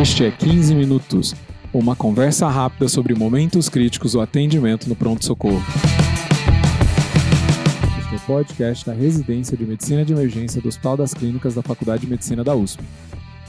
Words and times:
Este 0.00 0.26
é 0.26 0.30
15 0.30 0.74
Minutos, 0.74 1.34
uma 1.72 1.96
conversa 1.96 2.46
rápida 2.48 2.86
sobre 2.86 3.14
momentos 3.14 3.70
críticos 3.70 4.12
do 4.12 4.20
atendimento 4.20 4.90
no 4.90 4.94
pronto-socorro. 4.94 5.62
Este 7.98 8.12
é 8.12 8.16
o 8.16 8.20
podcast 8.20 8.84
da 8.84 8.92
Residência 8.92 9.56
de 9.56 9.64
Medicina 9.64 10.04
de 10.04 10.12
Emergência 10.12 10.60
do 10.60 10.68
Hospital 10.68 10.98
das 10.98 11.14
Clínicas 11.14 11.54
da 11.54 11.62
Faculdade 11.62 12.02
de 12.02 12.10
Medicina 12.10 12.44
da 12.44 12.54
USP. 12.54 12.84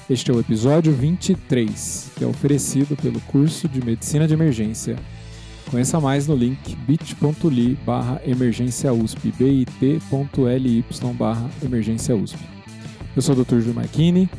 Este 0.09 0.31
é 0.31 0.33
o 0.33 0.39
episódio 0.39 0.93
23, 0.93 2.11
que 2.15 2.23
é 2.23 2.27
oferecido 2.27 2.95
pelo 2.95 3.19
curso 3.21 3.67
de 3.67 3.83
Medicina 3.83 4.25
de 4.25 4.33
Emergência. 4.33 4.95
Conheça 5.69 5.99
mais 5.99 6.27
no 6.27 6.35
link 6.35 6.77
bit.ly 6.87 7.77
barra 7.85 8.21
emergência 8.25 8.93
USP, 8.93 9.33
bit.ly 9.37 10.85
barra 11.13 11.49
emergência 11.61 12.15
USP. 12.15 12.39
Eu 13.17 13.21
sou 13.21 13.35
o 13.35 13.43
Dr. 13.43 13.59
Júlio 13.59 13.73
Marchini, 13.73 14.29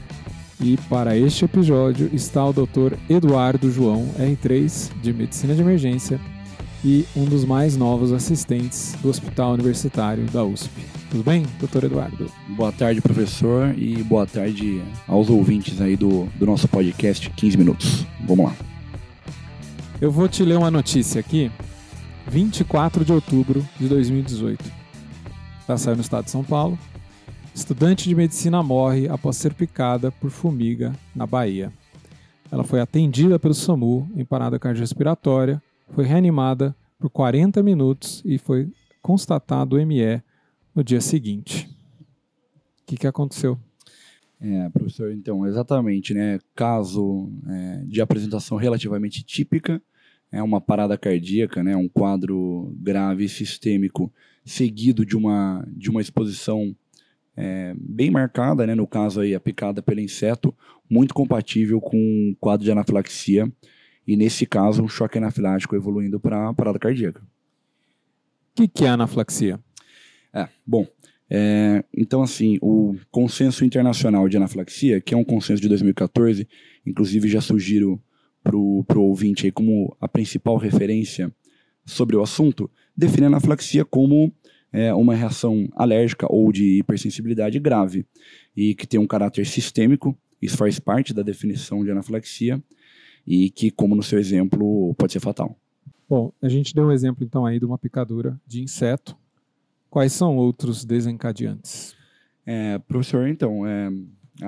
e 0.61 0.77
para 0.89 1.17
este 1.17 1.45
episódio 1.45 2.11
está 2.13 2.45
o 2.45 2.53
Dr. 2.53 2.95
Eduardo 3.09 3.71
João, 3.71 4.09
R3, 4.19 4.91
de 5.01 5.13
Medicina 5.13 5.55
de 5.55 5.61
Emergência 5.61 6.21
e 6.85 7.05
um 7.17 7.25
dos 7.25 7.45
mais 7.45 7.77
novos 7.77 8.13
assistentes 8.13 8.97
do 9.01 9.09
Hospital 9.09 9.53
Universitário 9.55 10.25
da 10.27 10.45
USP. 10.45 10.71
Tudo 11.11 11.23
bem, 11.23 11.45
doutor 11.59 11.85
Eduardo? 11.85 12.31
Boa 12.51 12.73
tarde, 12.73 13.01
professor, 13.01 13.75
e 13.77 14.03
boa 14.03 14.27
tarde 14.27 14.83
aos 15.07 15.31
ouvintes 15.31 15.81
aí 15.81 15.97
do, 15.97 16.25
do 16.37 16.47
nosso 16.47 16.69
podcast 16.69 17.31
15 17.31 17.57
Minutos. 17.57 18.07
Vamos 18.27 18.47
lá. 18.47 18.55
Eu 20.01 20.11
vou 20.11 20.29
te 20.29 20.45
ler 20.45 20.57
uma 20.57 20.71
notícia 20.71 21.21
aqui, 21.21 21.51
24 22.29 23.05
de 23.05 23.13
outubro 23.13 23.67
de 23.79 23.89
2018. 23.89 24.65
Está 25.61 25.77
saindo 25.77 25.97
no 25.97 26.03
estado 26.03 26.25
de 26.25 26.31
São 26.31 26.45
Paulo. 26.45 26.79
Estudante 27.59 28.09
de 28.09 28.15
medicina 28.15 28.63
morre 28.63 29.09
após 29.09 29.37
ser 29.37 29.53
picada 29.53 30.13
por 30.13 30.31
formiga 30.31 30.95
na 31.15 31.27
Bahia. 31.27 31.73
Ela 32.53 32.63
foi 32.63 32.81
atendida 32.81 33.37
pelo 33.37 33.53
SAMU 33.53 34.09
em 34.15 34.25
parada 34.25 34.61
cardiorrespiratória, 34.61 35.61
foi 35.91 36.05
reanimada 36.05 36.75
por 37.01 37.11
40 37.11 37.61
minutos 37.65 38.23
e 38.25 38.39
foi 38.39 38.71
constatado 39.03 39.75
ME 39.85 40.23
no 40.73 40.85
dia 40.85 41.01
seguinte. 41.01 41.69
O 42.81 42.87
que, 42.87 42.97
que 42.97 43.09
aconteceu? 43.09 43.59
É, 44.41 44.69
professor, 44.71 45.11
então, 45.11 45.45
exatamente, 45.45 46.15
né? 46.15 46.39
Caso 46.55 47.29
é, 47.49 47.83
de 47.87 48.01
apresentação 48.01 48.57
relativamente 48.57 49.25
típica, 49.25 49.83
é 50.31 50.41
uma 50.41 50.61
parada 50.61 50.97
cardíaca, 50.97 51.63
né? 51.65 51.75
Um 51.75 51.89
quadro 51.89 52.73
grave 52.79 53.29
sistêmico 53.29 54.13
seguido 54.45 55.05
de 55.05 55.17
uma, 55.17 55.67
de 55.77 55.91
uma 55.91 56.01
exposição 56.01 56.75
é, 57.41 57.73
bem 57.79 58.11
marcada, 58.11 58.67
né, 58.67 58.75
no 58.75 58.85
caso 58.85 59.21
aí 59.21 59.33
a 59.33 59.39
picada 59.39 59.81
pelo 59.81 60.01
inseto, 60.01 60.53
muito 60.91 61.15
compatível 61.15 61.81
com 61.81 61.97
um 61.97 62.37
quadro 62.41 62.65
de 62.65 62.73
anafilaxia 62.73 63.51
e 64.05 64.17
nesse 64.17 64.45
caso 64.45 64.83
um 64.83 64.89
choque 64.89 65.19
anafilático 65.19 65.77
evoluindo 65.77 66.19
para 66.19 66.53
parada 66.53 66.81
cardíaca. 66.81 67.23
O 67.23 67.25
que, 68.57 68.67
que 68.67 68.85
é 68.85 68.89
anafilaxia? 68.89 69.61
É, 70.35 70.49
bom, 70.67 70.85
é, 71.31 71.85
então 71.97 72.23
assim, 72.23 72.59
o 72.61 72.97
consenso 73.09 73.65
internacional 73.65 74.29
de 74.29 74.37
anafilaxia, 74.37 75.01
que 75.01 75.15
é 75.15 75.17
um 75.17 75.25
consenso 75.25 75.63
de 75.63 75.69
2014, 75.69 76.49
inclusive 76.85 77.29
já 77.29 77.41
sugiro 77.41 78.03
para 78.43 78.57
o 78.57 78.85
ouvinte 78.97 79.47
aí 79.47 79.53
como 79.53 79.97
a 80.01 80.09
principal 80.09 80.57
referência 80.57 81.33
sobre 81.85 82.17
o 82.17 82.23
assunto, 82.23 82.69
define 82.97 83.27
a 83.27 83.29
anafilaxia 83.29 83.85
como 83.85 84.33
é, 84.73 84.93
uma 84.95 85.15
reação 85.15 85.69
alérgica 85.75 86.27
ou 86.31 86.53
de 86.53 86.79
hipersensibilidade 86.79 87.59
grave 87.59 88.07
e 88.57 88.75
que 88.75 88.87
tem 88.87 89.01
um 89.01 89.07
caráter 89.07 89.47
sistêmico, 89.47 90.17
isso 90.41 90.57
faz 90.57 90.79
parte 90.79 91.13
da 91.13 91.23
definição 91.23 91.85
de 91.85 91.91
anafilaxia 91.91 92.63
e 93.27 93.51
que, 93.51 93.71
como 93.71 93.95
no 93.95 94.03
seu 94.03 94.19
exemplo, 94.19 94.95
pode 94.95 95.13
ser 95.13 95.21
fatal. 95.21 95.59
Bom, 96.09 96.33
a 96.41 96.49
gente 96.49 96.75
deu 96.75 96.87
um 96.87 96.93
exemplo 96.93 97.25
então 97.25 97.45
aí 97.45 97.59
de 97.59 97.67
uma 97.67 97.79
picadura 97.79 98.41
de 98.47 98.63
inseto. 98.63 99.17
Quais 99.91 100.13
são 100.13 100.37
outros 100.37 100.85
desencadeantes? 100.85 101.95
É, 102.47 102.79
professor, 102.79 103.29
então, 103.29 103.67
é, 103.67 103.91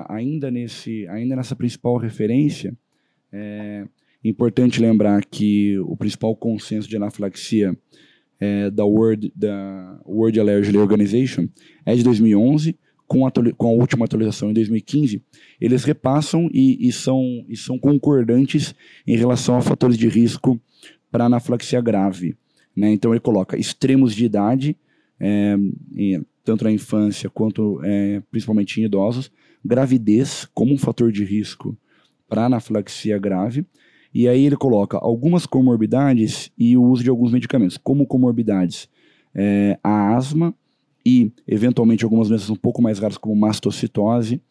ainda, 0.07 0.49
nesse, 0.49 1.07
ainda 1.07 1.35
nessa 1.35 1.55
principal 1.55 1.97
referência, 1.97 2.75
é 3.31 3.85
importante 4.23 4.81
lembrar 4.81 5.23
que 5.25 5.77
o 5.79 5.95
principal 5.95 6.35
consenso 6.35 6.87
de 6.87 6.97
anafilaxia 6.97 7.77
é, 8.41 8.71
da, 8.71 8.83
World, 8.83 9.31
da 9.35 10.01
World 10.03 10.39
Allergy 10.39 10.75
Organization 10.75 11.47
é 11.85 11.93
de 11.93 12.03
2011, 12.03 12.75
com 13.07 13.27
a, 13.27 13.31
com 13.31 13.67
a 13.67 13.71
última 13.71 14.05
atualização 14.05 14.49
em 14.49 14.53
2015, 14.53 15.21
eles 15.59 15.83
repassam 15.83 16.49
e, 16.51 16.87
e, 16.87 16.91
são, 16.91 17.45
e 17.47 17.55
são 17.55 17.77
concordantes 17.77 18.73
em 19.05 19.15
relação 19.15 19.57
a 19.57 19.61
fatores 19.61 19.97
de 19.97 20.07
risco 20.07 20.59
para 21.11 21.25
anafilaxia 21.25 21.81
grave. 21.81 22.35
Né? 22.75 22.91
Então 22.93 23.11
ele 23.11 23.19
coloca 23.19 23.57
extremos 23.57 24.15
de 24.15 24.25
idade, 24.25 24.77
é, 25.19 25.55
em, 25.95 26.25
tanto 26.43 26.63
na 26.63 26.71
infância 26.71 27.29
quanto 27.29 27.79
é, 27.83 28.23
principalmente 28.31 28.81
em 28.81 28.85
idosos, 28.85 29.31
gravidez 29.63 30.47
como 30.53 30.73
um 30.73 30.77
fator 30.77 31.11
de 31.11 31.23
risco 31.23 31.77
para 32.27 32.45
anafilaxia 32.45 33.19
grave, 33.19 33.65
e 34.13 34.27
aí 34.27 34.45
ele 34.45 34.57
coloca 34.57 34.97
algumas 34.97 35.45
comorbidades 35.45 36.51
e 36.57 36.75
o 36.75 36.83
uso 36.83 37.03
de 37.03 37.09
alguns 37.09 37.31
medicamentos. 37.31 37.77
Como 37.77 38.05
comorbidades, 38.05 38.89
é, 39.33 39.79
a 39.83 40.15
asma 40.15 40.53
e, 41.05 41.31
eventualmente, 41.47 42.03
algumas 42.03 42.27
doenças 42.27 42.49
um 42.49 42.55
pouco 42.55 42.81
mais 42.81 42.99
raras, 42.99 43.17
como 43.17 43.35
mastocitose. 43.35 44.41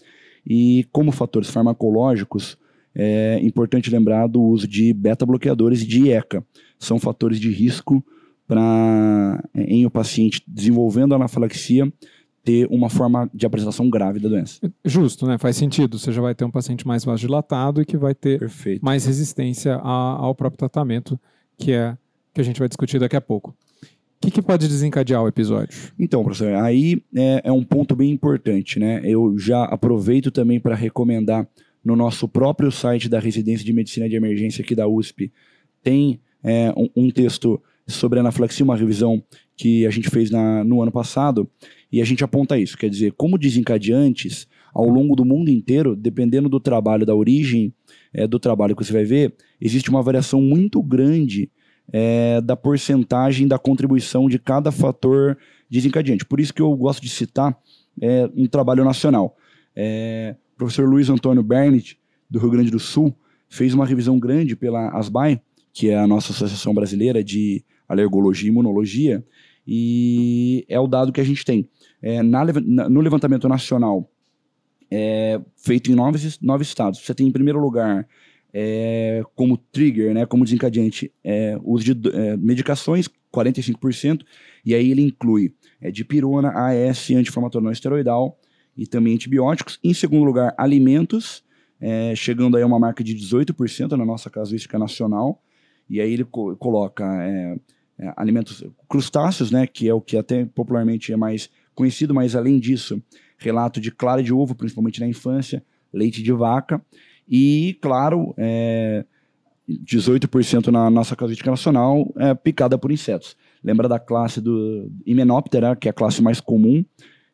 E 0.46 0.86
como 0.90 1.12
fatores 1.12 1.50
farmacológicos, 1.50 2.56
é 2.94 3.38
importante 3.42 3.90
lembrar 3.90 4.26
do 4.26 4.42
uso 4.42 4.66
de 4.66 4.92
beta-bloqueadores 4.92 5.82
e 5.82 5.86
de 5.86 6.06
IECA. 6.06 6.44
São 6.78 6.98
fatores 6.98 7.38
de 7.38 7.50
risco 7.50 8.04
para 8.46 9.44
em 9.54 9.86
o 9.86 9.90
paciente 9.90 10.42
desenvolvendo 10.48 11.14
anafilaxia 11.14 11.92
ter 12.42 12.66
uma 12.70 12.88
forma 12.88 13.30
de 13.34 13.44
apresentação 13.44 13.90
grave 13.90 14.18
da 14.18 14.28
doença. 14.28 14.60
Justo, 14.84 15.26
né? 15.26 15.36
Faz 15.38 15.56
sentido. 15.56 15.98
Você 15.98 16.12
já 16.12 16.22
vai 16.22 16.34
ter 16.34 16.44
um 16.44 16.50
paciente 16.50 16.86
mais 16.86 17.04
vasodilatado 17.04 17.82
e 17.82 17.84
que 17.84 17.96
vai 17.96 18.14
ter 18.14 18.38
Perfeito. 18.38 18.84
mais 18.84 19.04
resistência 19.04 19.76
a, 19.76 20.16
ao 20.16 20.34
próprio 20.34 20.58
tratamento, 20.58 21.18
que 21.58 21.72
é 21.72 21.96
que 22.32 22.40
a 22.40 22.44
gente 22.44 22.58
vai 22.58 22.68
discutir 22.68 22.98
daqui 22.98 23.16
a 23.16 23.20
pouco. 23.20 23.50
O 23.50 23.54
que, 24.20 24.30
que 24.30 24.42
pode 24.42 24.68
desencadear 24.68 25.22
o 25.22 25.28
episódio? 25.28 25.92
Então, 25.98 26.22
professor, 26.22 26.54
aí 26.54 27.02
é, 27.16 27.40
é 27.44 27.52
um 27.52 27.64
ponto 27.64 27.96
bem 27.96 28.10
importante, 28.10 28.78
né? 28.78 29.00
Eu 29.02 29.38
já 29.38 29.64
aproveito 29.64 30.30
também 30.30 30.60
para 30.60 30.74
recomendar 30.74 31.48
no 31.84 31.96
nosso 31.96 32.28
próprio 32.28 32.70
site 32.70 33.08
da 33.08 33.18
Residência 33.18 33.64
de 33.64 33.72
Medicina 33.72 34.08
de 34.08 34.16
Emergência 34.16 34.62
aqui 34.62 34.74
da 34.74 34.86
USP, 34.86 35.32
tem 35.82 36.20
é, 36.44 36.72
um, 36.76 36.88
um, 36.94 37.10
texto 37.10 37.60
sobre 37.90 38.20
anafilaxia, 38.20 38.64
uma 38.64 38.76
revisão 38.76 39.22
que 39.56 39.86
a 39.86 39.90
gente 39.90 40.08
fez 40.08 40.30
na, 40.30 40.64
no 40.64 40.82
ano 40.82 40.90
passado, 40.92 41.48
e 41.92 42.00
a 42.00 42.04
gente 42.04 42.24
aponta 42.24 42.58
isso, 42.58 42.78
quer 42.78 42.88
dizer, 42.88 43.12
como 43.12 43.36
desencadeantes, 43.36 44.46
ao 44.72 44.88
longo 44.88 45.16
do 45.16 45.24
mundo 45.24 45.50
inteiro, 45.50 45.96
dependendo 45.96 46.48
do 46.48 46.60
trabalho, 46.60 47.04
da 47.04 47.14
origem 47.14 47.74
é, 48.12 48.26
do 48.26 48.38
trabalho 48.38 48.74
que 48.76 48.84
você 48.84 48.92
vai 48.92 49.04
ver, 49.04 49.34
existe 49.60 49.90
uma 49.90 50.02
variação 50.02 50.40
muito 50.40 50.82
grande 50.82 51.50
é, 51.92 52.40
da 52.40 52.56
porcentagem 52.56 53.48
da 53.48 53.58
contribuição 53.58 54.28
de 54.28 54.38
cada 54.38 54.70
fator 54.70 55.36
desencadeante. 55.68 56.24
Por 56.24 56.38
isso 56.38 56.54
que 56.54 56.62
eu 56.62 56.74
gosto 56.76 57.02
de 57.02 57.08
citar 57.08 57.58
é, 58.00 58.30
um 58.36 58.46
trabalho 58.46 58.84
nacional. 58.84 59.36
O 59.76 60.56
professor 60.56 60.88
Luiz 60.88 61.08
Antônio 61.08 61.42
Bernit, 61.42 61.98
do 62.28 62.38
Rio 62.38 62.50
Grande 62.50 62.70
do 62.70 62.78
Sul, 62.78 63.14
fez 63.48 63.72
uma 63.72 63.86
revisão 63.86 64.18
grande 64.18 64.54
pela 64.54 64.90
ASBAI, 64.90 65.40
que 65.72 65.88
é 65.88 65.98
a 65.98 66.06
nossa 66.06 66.32
Associação 66.32 66.74
Brasileira 66.74 67.24
de 67.24 67.64
Alergologia 67.92 68.48
e 68.48 68.52
Imunologia, 68.52 69.24
e 69.66 70.64
é 70.68 70.78
o 70.78 70.86
dado 70.86 71.12
que 71.12 71.20
a 71.20 71.24
gente 71.24 71.44
tem. 71.44 71.68
É, 72.00 72.22
na, 72.22 72.44
no 72.88 73.00
levantamento 73.00 73.48
nacional, 73.48 74.10
é, 74.90 75.40
feito 75.56 75.90
em 75.90 75.94
nove, 75.94 76.18
nove 76.40 76.62
estados, 76.62 77.00
você 77.00 77.14
tem 77.14 77.26
em 77.26 77.32
primeiro 77.32 77.60
lugar 77.60 78.06
é, 78.52 79.22
como 79.34 79.56
trigger, 79.56 80.12
né, 80.14 80.26
como 80.26 80.44
desencadeante, 80.44 81.12
é, 81.22 81.58
uso 81.62 81.94
de 81.94 82.10
é, 82.10 82.36
medicações, 82.36 83.08
45%, 83.32 84.22
e 84.64 84.74
aí 84.74 84.90
ele 84.90 85.02
inclui 85.02 85.54
é, 85.80 85.90
dipirona, 85.90 86.50
AS, 86.50 87.10
anti-inflamatório 87.10 87.64
não 87.64 87.72
esteroidal 87.72 88.38
e 88.76 88.86
também 88.86 89.14
antibióticos. 89.14 89.78
Em 89.84 89.94
segundo 89.94 90.24
lugar, 90.24 90.54
alimentos, 90.58 91.44
é, 91.80 92.14
chegando 92.16 92.56
aí 92.56 92.62
a 92.62 92.66
uma 92.66 92.78
marca 92.78 93.02
de 93.04 93.14
18% 93.14 93.92
na 93.92 94.04
nossa 94.04 94.28
casuística 94.28 94.78
nacional, 94.78 95.42
e 95.88 96.00
aí 96.00 96.12
ele 96.12 96.24
co 96.24 96.56
coloca 96.56 97.04
é, 98.00 98.12
alimentos 98.16 98.64
crustáceos, 98.88 99.50
né, 99.50 99.66
que 99.66 99.88
é 99.88 99.94
o 99.94 100.00
que 100.00 100.16
até 100.16 100.44
popularmente 100.44 101.12
é 101.12 101.16
mais 101.16 101.50
conhecido, 101.74 102.14
mas 102.14 102.34
além 102.34 102.58
disso, 102.58 103.02
relato 103.38 103.80
de 103.80 103.90
clara 103.90 104.22
de 104.22 104.32
ovo, 104.32 104.54
principalmente 104.54 105.00
na 105.00 105.06
infância, 105.06 105.62
leite 105.92 106.22
de 106.22 106.32
vaca 106.32 106.80
e, 107.28 107.78
claro, 107.80 108.34
é, 108.36 109.04
18% 109.68 110.68
na 110.68 110.90
nossa 110.90 111.14
casuística 111.14 111.50
nacional 111.50 112.12
é 112.16 112.34
picada 112.34 112.76
por 112.76 112.90
insetos. 112.90 113.36
Lembra 113.62 113.88
da 113.88 113.98
classe 113.98 114.40
do 114.40 114.90
Hymenoptera, 115.06 115.76
que 115.76 115.88
é 115.88 115.90
a 115.90 115.94
classe 115.94 116.22
mais 116.22 116.40
comum 116.40 116.84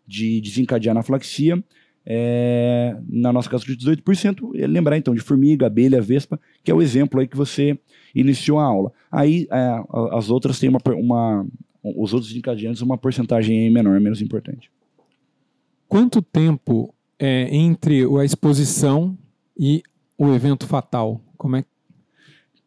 de 0.06 0.40
desencadear 0.40 0.92
anaflaxia. 0.92 1.62
É, 2.06 2.96
na 3.08 3.32
nossa 3.32 3.50
casa 3.50 3.64
de 3.64 3.76
18%, 3.76 4.54
é 4.54 4.66
lembrar 4.66 4.96
então 4.96 5.14
de 5.14 5.20
formiga, 5.20 5.66
abelha, 5.66 6.00
vespa, 6.00 6.40
que 6.62 6.70
é 6.70 6.74
o 6.74 6.80
exemplo 6.80 7.18
aí 7.18 7.26
que 7.26 7.36
você 7.36 7.76
iniciou 8.14 8.60
a 8.60 8.64
aula. 8.64 8.92
Aí 9.10 9.48
é, 9.50 9.82
as 10.12 10.30
outras 10.30 10.60
têm 10.60 10.68
uma, 10.68 10.80
uma, 10.94 11.46
os 11.82 12.14
outros 12.14 12.34
encadeantes 12.34 12.80
uma 12.80 12.96
porcentagem 12.96 13.68
menor, 13.70 14.00
menos 14.00 14.22
importante. 14.22 14.70
Quanto 15.88 16.22
tempo 16.22 16.94
é, 17.18 17.48
entre 17.54 18.04
a 18.20 18.24
exposição 18.24 19.18
e 19.58 19.82
o 20.16 20.32
evento 20.32 20.66
fatal? 20.66 21.20
Como 21.36 21.56
é? 21.56 21.64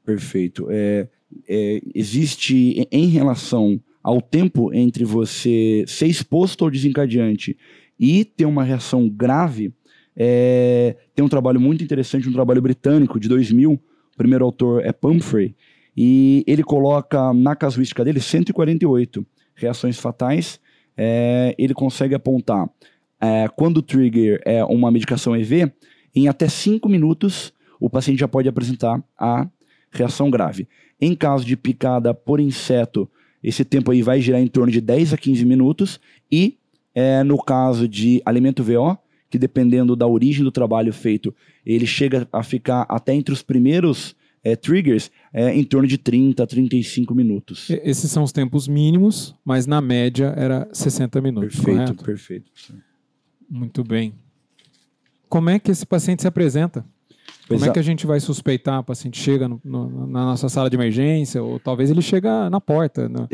Perfeito. 0.06 0.68
É, 0.70 1.08
é, 1.48 1.82
existe 1.96 2.88
em 2.92 3.08
relação 3.08 3.80
ao 4.04 4.22
tempo 4.22 4.74
entre 4.74 5.06
você 5.06 5.84
ser 5.88 6.08
exposto 6.08 6.64
ao 6.64 6.72
desencadeante 6.72 7.58
e 8.00 8.24
ter 8.24 8.46
uma 8.46 8.64
reação 8.64 9.10
grave, 9.10 9.74
é, 10.16 10.96
tem 11.14 11.24
um 11.24 11.30
trabalho 11.30 11.60
muito 11.60 11.84
interessante, 11.84 12.30
um 12.30 12.34
trabalho 12.34 12.62
britânico 12.62 13.20
de 13.20 13.28
2000, 13.28 13.72
o 13.74 13.80
primeiro 14.18 14.46
autor 14.46 14.86
é 14.86 14.92
Pumphrey, 14.92 15.56
e 15.96 16.44
ele 16.48 16.64
coloca 16.64 17.34
na 17.34 17.56
casuística 17.56 18.04
dele 18.06 18.20
148 18.20 19.26
reações 19.56 20.00
fatais, 20.00 20.60
é, 20.96 21.56
ele 21.58 21.74
consegue 21.74 22.16
apontar 22.16 22.70
é, 23.22 23.48
quando 23.56 23.78
o 23.78 23.82
trigger 23.82 24.42
é 24.46 24.64
uma 24.64 24.92
medicação 24.92 25.36
EV, 25.36 25.72
em 26.16 26.28
até 26.28 26.48
5 26.48 26.88
minutos 26.88 27.54
o 27.80 27.90
paciente 27.90 28.20
já 28.20 28.28
pode 28.28 28.48
apresentar 28.50 29.02
a 29.18 29.48
reação 29.92 30.30
grave. 30.30 30.68
Em 31.00 31.16
caso 31.16 31.46
de 31.46 31.56
picada 31.56 32.14
por 32.14 32.40
inseto, 32.40 33.10
esse 33.42 33.64
tempo 33.64 33.92
aí 33.92 34.02
vai 34.02 34.20
girar 34.20 34.42
em 34.42 34.48
torno 34.48 34.72
de 34.72 34.82
10 34.82 35.14
a 35.14 35.18
15 35.18 35.46
minutos. 35.46 36.00
E 36.30 36.59
é, 36.94 37.24
no 37.24 37.42
caso 37.42 37.88
de 37.88 38.22
alimento 38.26 38.64
VO, 38.64 38.98
que 39.30 39.38
dependendo 39.38 39.96
da 39.96 40.08
origem 40.08 40.44
do 40.44 40.52
trabalho 40.52 40.92
feito, 40.92 41.34
ele 41.66 41.86
chega 41.86 42.28
a 42.32 42.42
ficar 42.42 42.86
até 42.90 43.14
entre 43.14 43.34
os 43.34 43.42
primeiros 43.42 44.16
é, 44.44 44.56
triggers 44.56 45.12
é, 45.34 45.54
em 45.54 45.64
torno 45.64 45.88
de 45.88 45.98
30 45.98 46.44
a 46.44 46.48
35 46.48 47.14
minutos. 47.14 47.70
Esses 47.70 48.10
são 48.10 48.24
os 48.24 48.32
tempos 48.32 48.68
mínimos, 48.68 49.36
mas 49.44 49.68
na 49.68 49.82
média 49.82 50.34
era 50.36 50.68
60 50.74 51.22
minutos. 51.22 51.56
Perfeito, 51.56 51.78
correto? 51.78 52.04
perfeito. 52.04 52.52
Muito 53.50 53.84
bem. 53.84 54.14
Como 55.28 55.50
é 55.50 55.60
que 55.60 55.70
esse 55.70 55.86
paciente 55.86 56.24
se 56.24 56.28
apresenta? 56.28 56.86
Como 57.48 57.66
é 57.66 57.72
que 57.72 57.80
a 57.80 57.84
gente 57.84 58.06
vai 58.06 58.20
suspeitar? 58.20 58.80
O 58.80 58.84
paciente 58.84 59.20
chega 59.20 59.48
no, 59.48 59.60
no, 59.64 60.06
na 60.06 60.26
nossa 60.26 60.48
sala 60.50 60.70
de 60.70 60.76
emergência, 60.76 61.42
ou 61.42 61.60
talvez 61.60 61.90
ele 61.90 62.02
chega 62.02 62.50
na 62.50 62.62
porta, 62.62 63.10
no, 63.10 63.28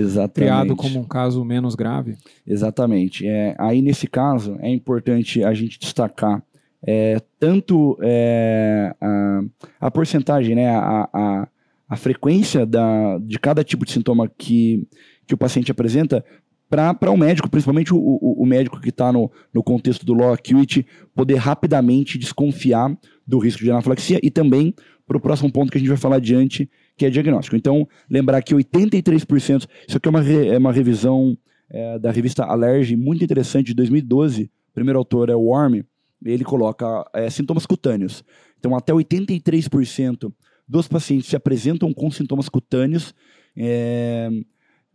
criado 0.46 0.76
como 0.76 1.00
um 1.00 1.04
caso 1.04 1.44
menos 1.44 1.76
grave. 1.76 2.16
Exatamente. 2.48 3.28
É, 3.28 3.56
aí, 3.60 3.82
nesse 3.82 4.08
caso, 4.08 4.58
é 4.62 4.70
importante 4.70 5.44
a 5.44 5.54
gente 5.54 5.78
destacar 5.78 6.42
é, 6.86 7.20
tanto 7.40 7.98
é, 8.02 8.96
a, 9.02 9.42
a 9.82 9.92
porcentagem, 9.92 10.56
né, 10.56 10.70
a, 10.70 11.10
a, 11.12 11.48
a 11.90 11.96
frequência 11.96 12.66
da, 12.66 13.18
de 13.18 13.40
cada 13.40 13.64
tipo 13.64 13.86
de 13.86 13.92
sintoma 13.92 14.32
que, 14.38 14.88
que 15.26 15.34
o 15.34 15.38
paciente 15.38 15.72
apresenta, 15.72 16.24
para 16.70 17.12
o 17.12 17.18
médico, 17.18 17.50
principalmente 17.50 17.94
o, 17.94 17.98
o, 17.98 18.44
o 18.44 18.46
médico 18.46 18.80
que 18.80 18.90
está 18.90 19.12
no, 19.12 19.32
no 19.54 19.64
contexto 19.64 20.06
do 20.06 20.14
low 20.14 20.34
acuity, 20.34 20.86
poder 21.14 21.36
rapidamente 21.36 22.18
desconfiar 22.18 22.96
do 23.26 23.38
risco 23.40 23.64
de 23.64 23.72
anafilaxia 23.72 24.20
e 24.22 24.30
também 24.30 24.74
para 25.08 25.18
o 25.18 25.20
próximo 25.20 25.52
ponto 25.52 25.72
que 25.72 25.78
a 25.78 25.80
gente 25.80 25.88
vai 25.90 25.98
falar 25.98 26.18
adiante, 26.18 26.70
que 26.98 27.06
é 27.06 27.10
diagnóstico. 27.10 27.56
Então, 27.56 27.88
lembrar 28.10 28.42
que 28.42 28.56
83%, 28.56 29.68
isso 29.88 29.98
aqui 29.98 30.08
é 30.08 30.10
uma, 30.10 30.22
re, 30.22 30.48
é 30.48 30.58
uma 30.58 30.72
revisão 30.72 31.38
é, 31.70 32.00
da 32.00 32.12
revista 32.12 32.44
Allergy, 32.44 32.96
muito 32.96 33.24
interessante, 33.24 33.68
de 33.68 33.74
2012, 33.76 34.44
o 34.44 34.74
primeiro 34.74 34.98
autor 35.00 35.30
é 35.30 35.36
o 35.36 35.42
Worm, 35.42 35.84
ele 36.24 36.44
coloca 36.44 37.06
é, 37.14 37.30
sintomas 37.30 37.66
cutâneos. 37.66 38.24
Então, 38.60 38.76
até 38.76 38.92
83% 38.92 40.32
dos 40.68 40.88
pacientes 40.88 41.30
se 41.30 41.36
apresentam 41.36 41.94
com 41.94 42.10
sintomas 42.10 42.50
cutâneos, 42.50 43.14
é, 43.56 44.30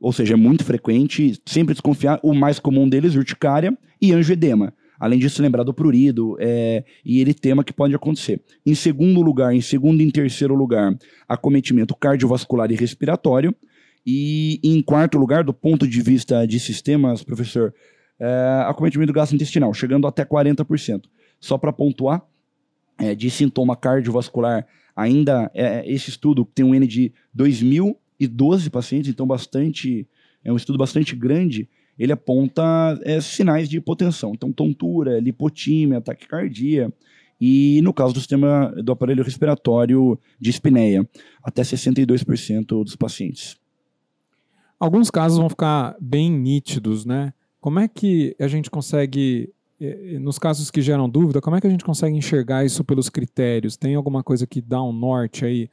ou 0.01 0.13
seja, 0.13 0.35
é 0.35 0.37
muito 0.37 0.65
frequente, 0.65 1.41
sempre 1.45 1.75
desconfiar. 1.75 2.19
O 2.23 2.33
mais 2.33 2.59
comum 2.59 2.89
deles, 2.89 3.15
urticária 3.15 3.77
e 4.01 4.13
angioedema. 4.13 4.73
Além 4.99 5.19
disso, 5.19 5.43
lembrar 5.43 5.63
do 5.63 5.73
prurido 5.73 6.37
é, 6.41 6.85
e 7.05 7.21
eritema 7.21 7.63
que 7.63 7.73
pode 7.73 7.95
acontecer. 7.95 8.43
Em 8.65 8.75
segundo 8.75 9.21
lugar, 9.21 9.55
em 9.55 9.61
segundo 9.61 10.01
e 10.01 10.05
em 10.05 10.11
terceiro 10.11 10.55
lugar, 10.55 10.95
acometimento 11.29 11.95
cardiovascular 11.95 12.71
e 12.71 12.75
respiratório. 12.75 13.55
E 14.07 14.59
em 14.65 14.83
quarto 14.83 15.19
lugar, 15.19 15.45
do 15.45 15.53
ponto 15.53 15.87
de 15.87 16.01
vista 16.01 16.47
de 16.47 16.59
sistemas, 16.59 17.23
professor, 17.23 17.75
é, 18.19 18.65
acometimento 18.67 19.13
gastrointestinal, 19.13 19.73
chegando 19.75 20.07
até 20.07 20.25
40%. 20.25 21.03
Só 21.39 21.57
para 21.59 21.73
pontuar, 21.73 22.23
é, 22.99 23.15
de 23.15 23.31
sintoma 23.31 23.77
cardiovascular, 23.77 24.67
ainda 24.95 25.51
é, 25.55 25.91
esse 25.91 26.11
estudo 26.11 26.45
tem 26.55 26.65
um 26.65 26.75
N 26.75 26.87
de 26.87 27.13
2.000 27.37 27.97
e 28.21 28.29
12 28.29 28.69
pacientes, 28.69 29.11
então 29.11 29.27
bastante 29.27 30.07
é 30.45 30.53
um 30.53 30.57
estudo 30.57 30.79
bastante 30.79 31.17
grande, 31.17 31.69
ele 31.99 32.13
aponta 32.13 32.63
é, 33.03 33.21
sinais 33.21 33.69
de 33.69 33.79
hipotensão. 33.79 34.33
Então, 34.35 34.53
tontura, 34.53 35.19
lipotímia, 35.21 36.01
taquicardia. 36.01 36.93
E 37.41 37.81
no 37.83 37.93
caso 37.93 38.15
do 38.15 38.21
sistema 38.21 38.73
do 38.83 38.93
aparelho 38.93 39.25
respiratório 39.25 40.19
de 40.39 40.51
espineia, 40.51 41.09
até 41.43 41.63
62% 41.63 42.85
dos 42.85 42.97
pacientes. 42.97 43.59
Alguns 44.79 45.11
casos 45.11 45.39
vão 45.39 45.49
ficar 45.49 45.95
bem 46.01 46.31
nítidos, 46.31 47.05
né? 47.05 47.35
Como 47.61 47.79
é 47.79 47.87
que 47.87 48.35
a 48.41 48.49
gente 48.49 48.71
consegue, 48.71 49.53
é, 49.79 50.19
nos 50.19 50.39
casos 50.39 50.71
que 50.71 50.81
geram 50.81 51.09
dúvida, 51.09 51.41
como 51.41 51.57
é 51.57 51.61
que 51.61 51.67
a 51.67 51.71
gente 51.71 51.85
consegue 51.85 52.17
enxergar 52.17 52.65
isso 52.65 52.83
pelos 52.83 53.11
critérios? 53.11 53.77
Tem 53.77 53.95
alguma 53.95 54.23
coisa 54.23 54.47
que 54.47 54.63
dá 54.63 54.83
um 54.83 54.93
norte 54.93 55.45
aí? 55.45 55.69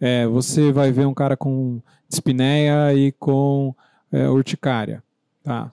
É, 0.00 0.26
você 0.26 0.72
vai 0.72 0.92
ver 0.92 1.06
um 1.06 1.14
cara 1.14 1.36
com 1.36 1.80
dispneia 2.08 2.94
e 2.94 3.12
com 3.12 3.74
é, 4.12 4.28
urticária, 4.28 5.02
tá? 5.42 5.72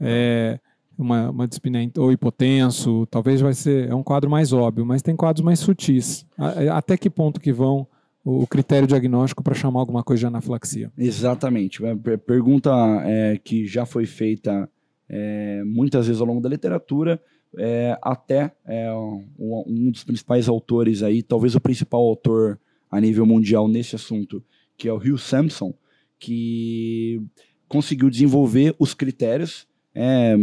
É, 0.00 0.58
uma, 0.96 1.30
uma 1.30 1.48
dispneia 1.48 1.90
ou 1.98 2.12
hipotenso, 2.12 3.06
talvez 3.06 3.40
vai 3.40 3.52
ser 3.52 3.88
é 3.88 3.94
um 3.94 4.02
quadro 4.02 4.30
mais 4.30 4.52
óbvio, 4.52 4.86
mas 4.86 5.02
tem 5.02 5.16
quadros 5.16 5.44
mais 5.44 5.58
sutis. 5.58 6.26
É, 6.56 6.68
até 6.68 6.96
que 6.96 7.10
ponto 7.10 7.40
que 7.40 7.52
vão 7.52 7.86
o 8.24 8.46
critério 8.46 8.88
diagnóstico 8.88 9.42
para 9.42 9.54
chamar 9.54 9.80
alguma 9.80 10.02
coisa 10.02 10.20
de 10.20 10.26
anafilaxia? 10.26 10.90
Exatamente. 10.96 11.84
É, 11.84 12.16
pergunta 12.16 12.70
é, 13.04 13.38
que 13.42 13.66
já 13.66 13.84
foi 13.84 14.06
feita 14.06 14.68
é, 15.08 15.62
muitas 15.64 16.06
vezes 16.06 16.20
ao 16.20 16.26
longo 16.26 16.40
da 16.40 16.48
literatura, 16.48 17.20
é, 17.58 17.96
até 18.02 18.50
é, 18.66 18.90
um, 18.92 19.24
um, 19.38 19.90
dos 19.90 20.04
principais 20.04 20.48
autores 20.48 21.02
aí, 21.02 21.22
talvez 21.22 21.54
o 21.54 21.60
principal 21.60 22.00
autor 22.00 22.58
a 22.94 23.00
nível 23.00 23.26
mundial 23.26 23.66
nesse 23.66 23.96
assunto, 23.96 24.40
que 24.76 24.88
é 24.88 24.92
o 24.92 24.96
Hugh 24.96 25.18
Sampson, 25.18 25.74
que 26.16 27.20
conseguiu 27.66 28.08
desenvolver 28.08 28.72
os 28.78 28.94
critérios, 28.94 29.66
é, 29.92 30.36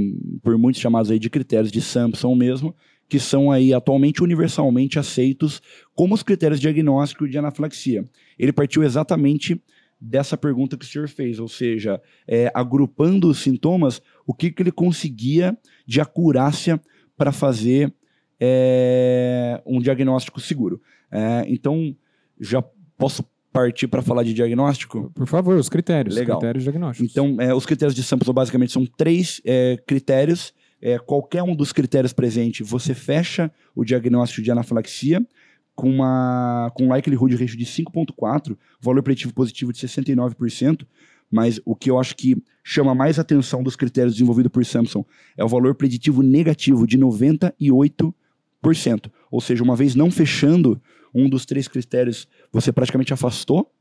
por 0.44 0.58
muitos 0.58 0.82
chamados 0.82 1.10
aí 1.10 1.18
de 1.18 1.30
critérios 1.30 1.72
de 1.72 1.82
Sampson 1.82 2.36
mesmo, 2.36 2.76
que 3.08 3.20
são 3.20 3.52
aí 3.52 3.74
atualmente 3.74 4.22
universalmente 4.22 5.00
aceitos 5.00 5.62
como 5.96 6.14
os 6.14 6.24
critérios 6.24 6.60
diagnósticos 6.60 7.32
de 7.32 7.38
anafilaxia. 7.38 8.06
Ele 8.38 8.52
partiu 8.52 8.84
exatamente 8.84 9.62
dessa 10.00 10.36
pergunta 10.36 10.76
que 10.76 10.84
o 10.84 10.88
senhor 10.88 11.08
fez, 11.08 11.40
ou 11.40 11.48
seja, 11.48 12.02
é, 12.28 12.52
agrupando 12.54 13.30
os 13.30 13.40
sintomas, 13.40 14.02
o 14.28 14.34
que, 14.34 14.52
que 14.52 14.62
ele 14.62 14.72
conseguia 14.74 15.58
de 15.88 16.02
acurácia 16.02 16.82
para 17.16 17.32
fazer 17.32 17.94
é, 18.42 19.62
um 19.66 19.80
diagnóstico 19.80 20.42
seguro. 20.42 20.82
É, 21.10 21.46
então, 21.48 21.96
já 22.42 22.62
posso 22.98 23.24
partir 23.54 23.88
para 23.88 24.02
falar 24.02 24.24
de 24.24 24.34
diagnóstico? 24.34 25.12
Por 25.14 25.28
favor, 25.28 25.56
os 25.56 25.70
critérios. 25.70 26.16
Legal. 26.16 26.40
Critérios 26.40 26.64
diagnósticos. 26.64 27.12
Então, 27.12 27.36
é, 27.40 27.54
os 27.54 27.66
critérios 27.66 27.94
de 27.94 28.04
Sampson 28.04 28.34
basicamente 28.34 28.72
são 28.72 28.86
três 28.86 29.42
é, 29.46 29.78
critérios. 29.86 30.54
É, 30.82 30.98
qualquer 30.98 31.44
um 31.44 31.56
dos 31.56 31.72
critérios 31.72 32.12
presentes, 32.12 32.68
você 32.68 32.96
fecha 32.96 33.52
o 33.76 33.86
diagnóstico 33.86 34.42
de 34.42 34.50
anafilaxia 34.50 35.22
com, 35.76 35.90
uma, 35.90 36.72
com 36.76 36.92
likelihood 36.92 37.36
ratio 37.36 37.58
de 37.58 37.66
5.4, 37.66 38.58
valor 38.80 39.04
preditivo 39.04 39.34
positivo 39.34 39.72
de 39.72 39.80
69%, 39.80 40.86
mas 41.30 41.62
o 41.66 41.76
que 41.76 41.90
eu 41.90 42.00
acho 42.00 42.16
que 42.16 42.36
chama 42.64 42.94
mais 42.94 43.18
atenção 43.20 43.64
dos 43.64 43.76
critérios 43.76 44.14
desenvolvidos 44.14 44.52
por 44.52 44.66
Sampson 44.66 45.06
é 45.38 45.44
o 45.44 45.48
valor 45.48 45.76
preditivo 45.76 46.22
negativo 46.22 46.86
de 46.86 46.98
98%. 46.98 48.14
Ou 49.32 49.40
seja, 49.40 49.64
uma 49.64 49.76
vez 49.76 49.96
não 49.96 50.12
fechando 50.12 50.80
um 51.16 51.30
dos 51.30 51.46
três 51.46 51.68
critérios, 51.68 52.28
você 52.52 52.72
praticamente 52.72 53.14
afastou 53.14 53.72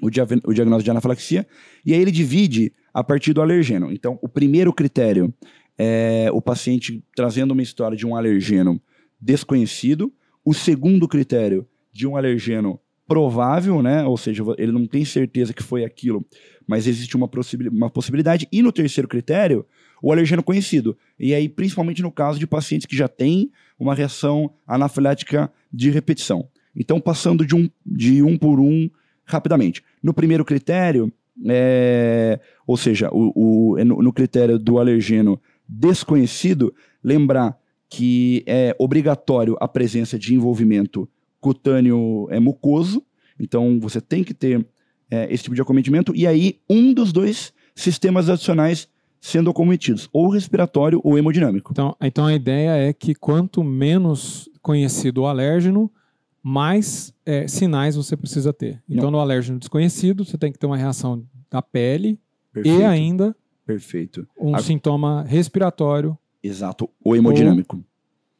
o, 0.00 0.10
dia, 0.10 0.24
o 0.44 0.52
diagnóstico 0.52 0.84
de 0.84 0.90
anafilaxia, 0.90 1.46
e 1.84 1.94
aí 1.94 2.00
ele 2.00 2.10
divide 2.10 2.72
a 2.92 3.02
partir 3.02 3.32
do 3.32 3.40
alergeno. 3.40 3.90
Então, 3.90 4.18
o 4.22 4.28
primeiro 4.28 4.72
critério 4.72 5.32
é 5.76 6.28
o 6.32 6.40
paciente 6.40 7.02
trazendo 7.16 7.52
uma 7.52 7.62
história 7.62 7.96
de 7.96 8.06
um 8.06 8.14
alergeno 8.14 8.80
desconhecido, 9.20 10.12
o 10.44 10.52
segundo 10.52 11.08
critério 11.08 11.66
de 11.92 12.06
um 12.06 12.16
alergeno 12.16 12.78
provável, 13.06 13.82
né? 13.82 14.04
Ou 14.04 14.16
seja, 14.16 14.42
ele 14.58 14.72
não 14.72 14.86
tem 14.86 15.04
certeza 15.04 15.52
que 15.52 15.62
foi 15.62 15.84
aquilo, 15.84 16.24
mas 16.66 16.86
existe 16.86 17.16
uma, 17.16 17.28
possibilidade. 17.28 18.48
E 18.50 18.62
no 18.62 18.72
terceiro 18.72 19.08
critério, 19.08 19.66
o 20.04 20.12
alergeno 20.12 20.42
conhecido. 20.42 20.98
E 21.18 21.34
aí, 21.34 21.48
principalmente 21.48 22.02
no 22.02 22.12
caso 22.12 22.38
de 22.38 22.46
pacientes 22.46 22.84
que 22.84 22.94
já 22.94 23.08
têm 23.08 23.50
uma 23.78 23.94
reação 23.94 24.52
anafilática 24.66 25.50
de 25.72 25.88
repetição. 25.88 26.46
Então, 26.76 27.00
passando 27.00 27.46
de 27.46 27.56
um, 27.56 27.70
de 27.86 28.22
um 28.22 28.36
por 28.36 28.60
um 28.60 28.90
rapidamente. 29.24 29.82
No 30.02 30.12
primeiro 30.12 30.44
critério, 30.44 31.10
é, 31.46 32.38
ou 32.66 32.76
seja, 32.76 33.08
o, 33.10 33.32
o 33.74 33.82
no, 33.82 34.02
no 34.02 34.12
critério 34.12 34.58
do 34.58 34.78
alergeno 34.78 35.40
desconhecido, 35.66 36.74
lembrar 37.02 37.58
que 37.88 38.44
é 38.46 38.76
obrigatório 38.78 39.56
a 39.58 39.66
presença 39.66 40.18
de 40.18 40.34
envolvimento 40.34 41.08
cutâneo 41.40 42.28
é, 42.30 42.38
mucoso, 42.38 43.02
então 43.40 43.80
você 43.80 44.02
tem 44.02 44.22
que 44.22 44.34
ter 44.34 44.66
é, 45.10 45.32
esse 45.32 45.44
tipo 45.44 45.54
de 45.54 45.62
acometimento, 45.62 46.14
e 46.14 46.26
aí 46.26 46.58
um 46.68 46.92
dos 46.92 47.10
dois 47.10 47.54
sistemas 47.74 48.28
adicionais 48.28 48.86
sendo 49.24 49.48
acometidos, 49.48 50.06
ou 50.12 50.28
respiratório 50.28 51.00
ou 51.02 51.16
hemodinâmico. 51.16 51.72
Então, 51.72 51.96
então 51.98 52.26
a 52.26 52.34
ideia 52.34 52.72
é 52.76 52.92
que 52.92 53.14
quanto 53.14 53.64
menos 53.64 54.50
conhecido 54.60 55.22
o 55.22 55.26
alérgeno, 55.26 55.90
mais 56.42 57.10
é, 57.24 57.48
sinais 57.48 57.96
você 57.96 58.18
precisa 58.18 58.52
ter. 58.52 58.82
Então, 58.86 59.04
Não. 59.04 59.12
no 59.12 59.20
alérgeno 59.20 59.58
desconhecido, 59.58 60.26
você 60.26 60.36
tem 60.36 60.52
que 60.52 60.58
ter 60.58 60.66
uma 60.66 60.76
reação 60.76 61.24
da 61.50 61.62
pele 61.62 62.20
Perfeito. 62.52 62.80
e 62.80 62.84
ainda 62.84 63.34
Perfeito. 63.66 64.28
um 64.38 64.54
a... 64.54 64.58
sintoma 64.58 65.22
respiratório. 65.22 66.18
Exato, 66.42 66.90
ou 67.02 67.16
hemodinâmico. 67.16 67.76
Ou 67.76 67.84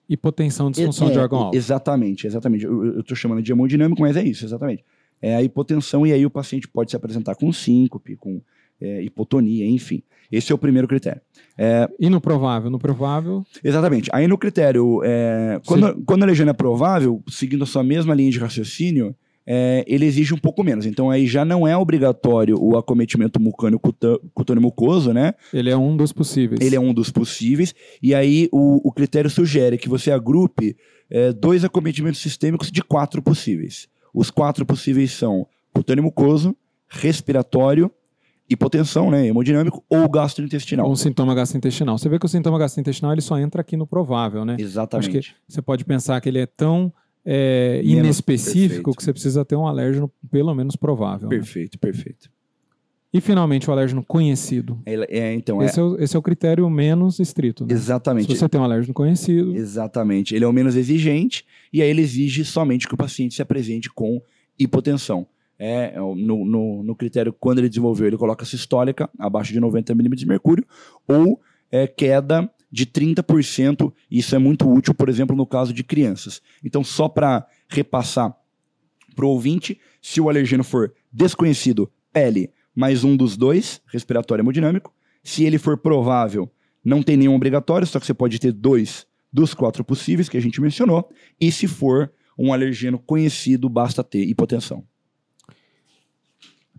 hipotensão, 0.06 0.70
disfunção 0.70 1.08
é, 1.08 1.12
de 1.12 1.18
órgão 1.18 1.38
alto. 1.38 1.56
Exatamente, 1.56 2.26
exatamente. 2.26 2.66
Eu 2.66 3.00
estou 3.00 3.16
chamando 3.16 3.40
de 3.40 3.50
hemodinâmico, 3.50 4.02
mas 4.02 4.18
é 4.18 4.22
isso, 4.22 4.44
exatamente. 4.44 4.84
É 5.22 5.34
a 5.34 5.42
hipotensão 5.42 6.06
e 6.06 6.12
aí 6.12 6.26
o 6.26 6.30
paciente 6.30 6.68
pode 6.68 6.90
se 6.90 6.96
apresentar 6.96 7.36
com 7.36 7.50
síncope, 7.50 8.16
com 8.16 8.42
é, 8.80 9.02
hipotonia, 9.02 9.66
enfim. 9.66 10.02
Esse 10.30 10.52
é 10.52 10.54
o 10.54 10.58
primeiro 10.58 10.88
critério. 10.88 11.20
É, 11.56 11.88
e 12.00 12.10
no 12.10 12.20
provável? 12.20 12.70
No 12.70 12.78
provável? 12.78 13.44
Exatamente. 13.62 14.10
Aí 14.12 14.26
no 14.26 14.36
critério, 14.36 15.00
é, 15.04 15.60
quando, 15.66 16.02
quando 16.04 16.22
a 16.22 16.26
legenda 16.26 16.50
é 16.50 16.54
provável, 16.54 17.22
seguindo 17.28 17.62
a 17.62 17.66
sua 17.66 17.84
mesma 17.84 18.14
linha 18.14 18.30
de 18.30 18.38
raciocínio, 18.38 19.14
é, 19.46 19.84
ele 19.86 20.06
exige 20.06 20.32
um 20.34 20.38
pouco 20.38 20.62
menos. 20.64 20.86
Então 20.86 21.10
aí 21.10 21.26
já 21.26 21.44
não 21.44 21.68
é 21.68 21.76
obrigatório 21.76 22.56
o 22.60 22.76
acometimento 22.76 23.40
mucâneo 23.40 23.78
cutâneo 23.78 24.62
mucoso, 24.62 25.12
né? 25.12 25.34
Ele 25.52 25.70
é 25.70 25.76
um 25.76 25.96
dos 25.96 26.12
possíveis. 26.12 26.60
Ele 26.60 26.76
é 26.76 26.80
um 26.80 26.94
dos 26.94 27.10
possíveis. 27.10 27.74
E 28.02 28.14
aí 28.14 28.48
o, 28.50 28.88
o 28.88 28.92
critério 28.92 29.30
sugere 29.30 29.78
que 29.78 29.88
você 29.88 30.10
agrupe 30.10 30.76
é, 31.10 31.32
dois 31.32 31.64
acometimentos 31.64 32.20
sistêmicos 32.20 32.70
de 32.70 32.82
quatro 32.82 33.22
possíveis. 33.22 33.88
Os 34.12 34.30
quatro 34.30 34.64
possíveis 34.64 35.12
são 35.12 35.46
cutâneo 35.72 36.04
mucoso, 36.04 36.56
respiratório, 36.88 37.90
hipotensão, 38.48 39.10
né, 39.10 39.26
hemodinâmico 39.26 39.82
ou 39.88 40.08
gastrointestinal. 40.08 40.90
Um 40.90 40.96
sintoma 40.96 41.34
gastrointestinal. 41.34 41.96
Você 41.96 42.08
vê 42.08 42.18
que 42.18 42.26
o 42.26 42.28
sintoma 42.28 42.58
gastrointestinal 42.58 43.12
ele 43.12 43.22
só 43.22 43.38
entra 43.38 43.60
aqui 43.60 43.76
no 43.76 43.86
provável, 43.86 44.44
né? 44.44 44.56
Exatamente. 44.58 45.18
Acho 45.18 45.30
que 45.30 45.36
você 45.48 45.62
pode 45.62 45.84
pensar 45.84 46.20
que 46.20 46.28
ele 46.28 46.38
é 46.38 46.46
tão 46.46 46.92
é, 47.24 47.80
inespecífico 47.82 48.68
perfeito. 48.68 48.96
que 48.96 49.04
você 49.04 49.12
precisa 49.12 49.44
ter 49.44 49.56
um 49.56 49.66
alérgeno 49.66 50.12
pelo 50.30 50.54
menos 50.54 50.76
provável. 50.76 51.28
Né? 51.28 51.36
Perfeito, 51.36 51.76
né? 51.76 51.80
perfeito. 51.80 52.30
E 53.12 53.20
finalmente 53.20 53.70
o 53.70 53.72
alérgeno 53.72 54.04
conhecido. 54.04 54.82
É, 54.84 55.18
é 55.18 55.34
então, 55.34 55.62
esse 55.62 55.78
é... 55.78 55.82
é... 55.82 55.84
o, 55.84 56.02
esse 56.02 56.16
é 56.16 56.18
o 56.18 56.22
critério 56.22 56.68
menos 56.68 57.20
estrito. 57.20 57.64
Né? 57.64 57.72
Exatamente. 57.72 58.26
Se 58.26 58.36
você 58.36 58.48
tem 58.48 58.60
um 58.60 58.64
alérgeno 58.64 58.92
conhecido. 58.92 59.54
Exatamente. 59.54 60.34
Ele 60.34 60.44
é 60.44 60.48
o 60.48 60.52
menos 60.52 60.74
exigente 60.74 61.46
e 61.72 61.80
aí 61.80 61.88
ele 61.88 62.02
exige 62.02 62.44
somente 62.44 62.88
que 62.88 62.94
o 62.94 62.96
paciente 62.96 63.34
se 63.34 63.40
apresente 63.40 63.88
com 63.88 64.20
hipotensão. 64.58 65.26
É, 65.58 65.92
é 65.94 65.98
no, 65.98 66.44
no, 66.44 66.82
no 66.82 66.96
critério, 66.96 67.32
quando 67.32 67.58
ele 67.58 67.68
desenvolveu, 67.68 68.06
ele 68.06 68.16
coloca 68.16 68.44
sistólica 68.44 69.08
abaixo 69.18 69.52
de 69.52 69.60
90 69.60 69.94
milímetros 69.94 70.20
de 70.20 70.28
mercúrio 70.28 70.66
ou 71.06 71.40
é, 71.70 71.86
queda 71.86 72.50
de 72.70 72.86
30%. 72.86 73.92
Isso 74.10 74.34
é 74.34 74.38
muito 74.38 74.68
útil, 74.70 74.94
por 74.94 75.08
exemplo, 75.08 75.36
no 75.36 75.46
caso 75.46 75.72
de 75.72 75.84
crianças. 75.84 76.42
Então, 76.62 76.82
só 76.82 77.08
para 77.08 77.46
repassar 77.68 78.36
para 79.14 79.24
o 79.24 79.28
ouvinte, 79.28 79.78
se 80.02 80.20
o 80.20 80.28
alergeno 80.28 80.64
for 80.64 80.92
desconhecido, 81.12 81.90
pele, 82.12 82.50
mais 82.74 83.04
um 83.04 83.16
dos 83.16 83.36
dois, 83.36 83.80
respiratório 83.86 84.42
hemodinâmico. 84.42 84.92
Se 85.22 85.44
ele 85.44 85.58
for 85.58 85.78
provável, 85.78 86.50
não 86.84 87.02
tem 87.02 87.16
nenhum 87.16 87.34
obrigatório, 87.34 87.86
só 87.86 88.00
que 88.00 88.06
você 88.06 88.12
pode 88.12 88.38
ter 88.38 88.52
dois 88.52 89.06
dos 89.32 89.54
quatro 89.54 89.84
possíveis 89.84 90.28
que 90.28 90.36
a 90.36 90.40
gente 90.40 90.60
mencionou. 90.60 91.08
E 91.40 91.50
se 91.50 91.66
for 91.66 92.12
um 92.38 92.52
alergeno 92.52 92.98
conhecido, 92.98 93.68
basta 93.68 94.02
ter 94.02 94.24
hipotensão. 94.24 94.84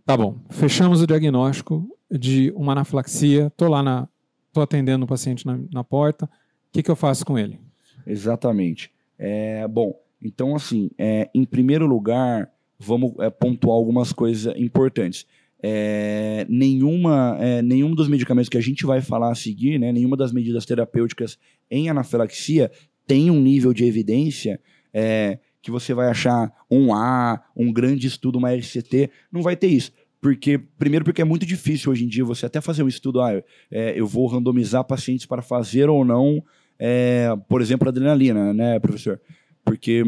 Tá 0.06 0.16
bom. 0.16 0.40
Fechamos 0.52 1.02
o 1.02 1.08
diagnóstico 1.08 1.84
de 2.12 2.54
uma 2.56 2.74
anafilaxia. 2.74 3.52
Tô 3.58 3.68
lá 3.68 3.82
na, 3.82 4.08
tô 4.54 4.62
atendendo 4.62 5.04
o 5.04 5.08
paciente 5.08 5.46
na, 5.48 5.60
na 5.74 5.84
porta. 5.84 6.26
O 6.26 6.30
que, 6.72 6.84
que 6.84 6.92
eu 6.92 6.96
faço 6.96 7.26
com 7.26 7.40
ele? 7.40 7.60
Exatamente. 8.06 8.92
É, 9.18 9.68
bom, 9.68 10.00
então 10.22 10.56
assim, 10.56 10.92
é, 10.96 11.28
em 11.34 11.44
primeiro 11.44 11.88
lugar, 11.88 12.52
vamos 12.78 13.14
é, 13.20 13.32
pontuar 13.32 13.76
algumas 13.76 14.14
coisas 14.14 14.54
importantes. 14.56 15.26
É, 15.60 16.46
nenhuma, 16.48 17.38
é, 17.40 17.64
nenhum 17.64 17.96
dos 17.96 18.08
medicamentos 18.08 18.50
que 18.50 18.58
a 18.58 18.62
gente 18.62 18.86
vai 18.86 19.02
falar 19.02 19.32
a 19.32 19.36
seguir, 19.36 19.80
né, 19.80 19.92
nenhuma 19.92 20.16
das 20.16 20.32
medidas 20.32 20.68
terapêuticas 20.68 21.40
em 21.72 21.90
anafilaxia 21.90 22.72
tem 23.08 23.32
um 23.32 23.42
nível 23.42 23.74
de 23.74 23.86
evidência 23.86 24.60
é, 24.94 25.40
que 25.66 25.72
você 25.72 25.96
vai 25.96 26.10
achar 26.10 26.54
um 26.70 26.94
A, 26.94 27.44
um 27.58 27.74
grande 27.74 28.06
estudo, 28.06 28.38
uma 28.38 28.54
RCT, 28.54 29.10
não 29.32 29.42
vai 29.42 29.56
ter 29.56 29.66
isso. 29.66 29.92
Porque, 30.22 30.60
primeiro, 30.60 31.04
porque 31.04 31.24
é 31.24 31.26
muito 31.26 31.44
difícil 31.44 31.92
hoje 31.92 32.06
em 32.06 32.08
dia 32.08 32.24
você 32.24 32.46
até 32.46 32.62
fazer 32.62 32.84
um 32.84 32.88
estudo, 32.88 33.20
ah, 33.20 33.32
é, 33.72 34.00
eu 34.00 34.06
vou 34.06 34.28
randomizar 34.28 34.84
pacientes 34.84 35.26
para 35.26 35.42
fazer 35.42 35.90
ou 35.90 36.06
não, 36.06 36.40
é, 36.78 37.36
por 37.50 37.62
exemplo, 37.62 37.90
adrenalina, 37.90 38.54
né, 38.54 38.80
professor? 38.80 39.20
Porque 39.64 40.04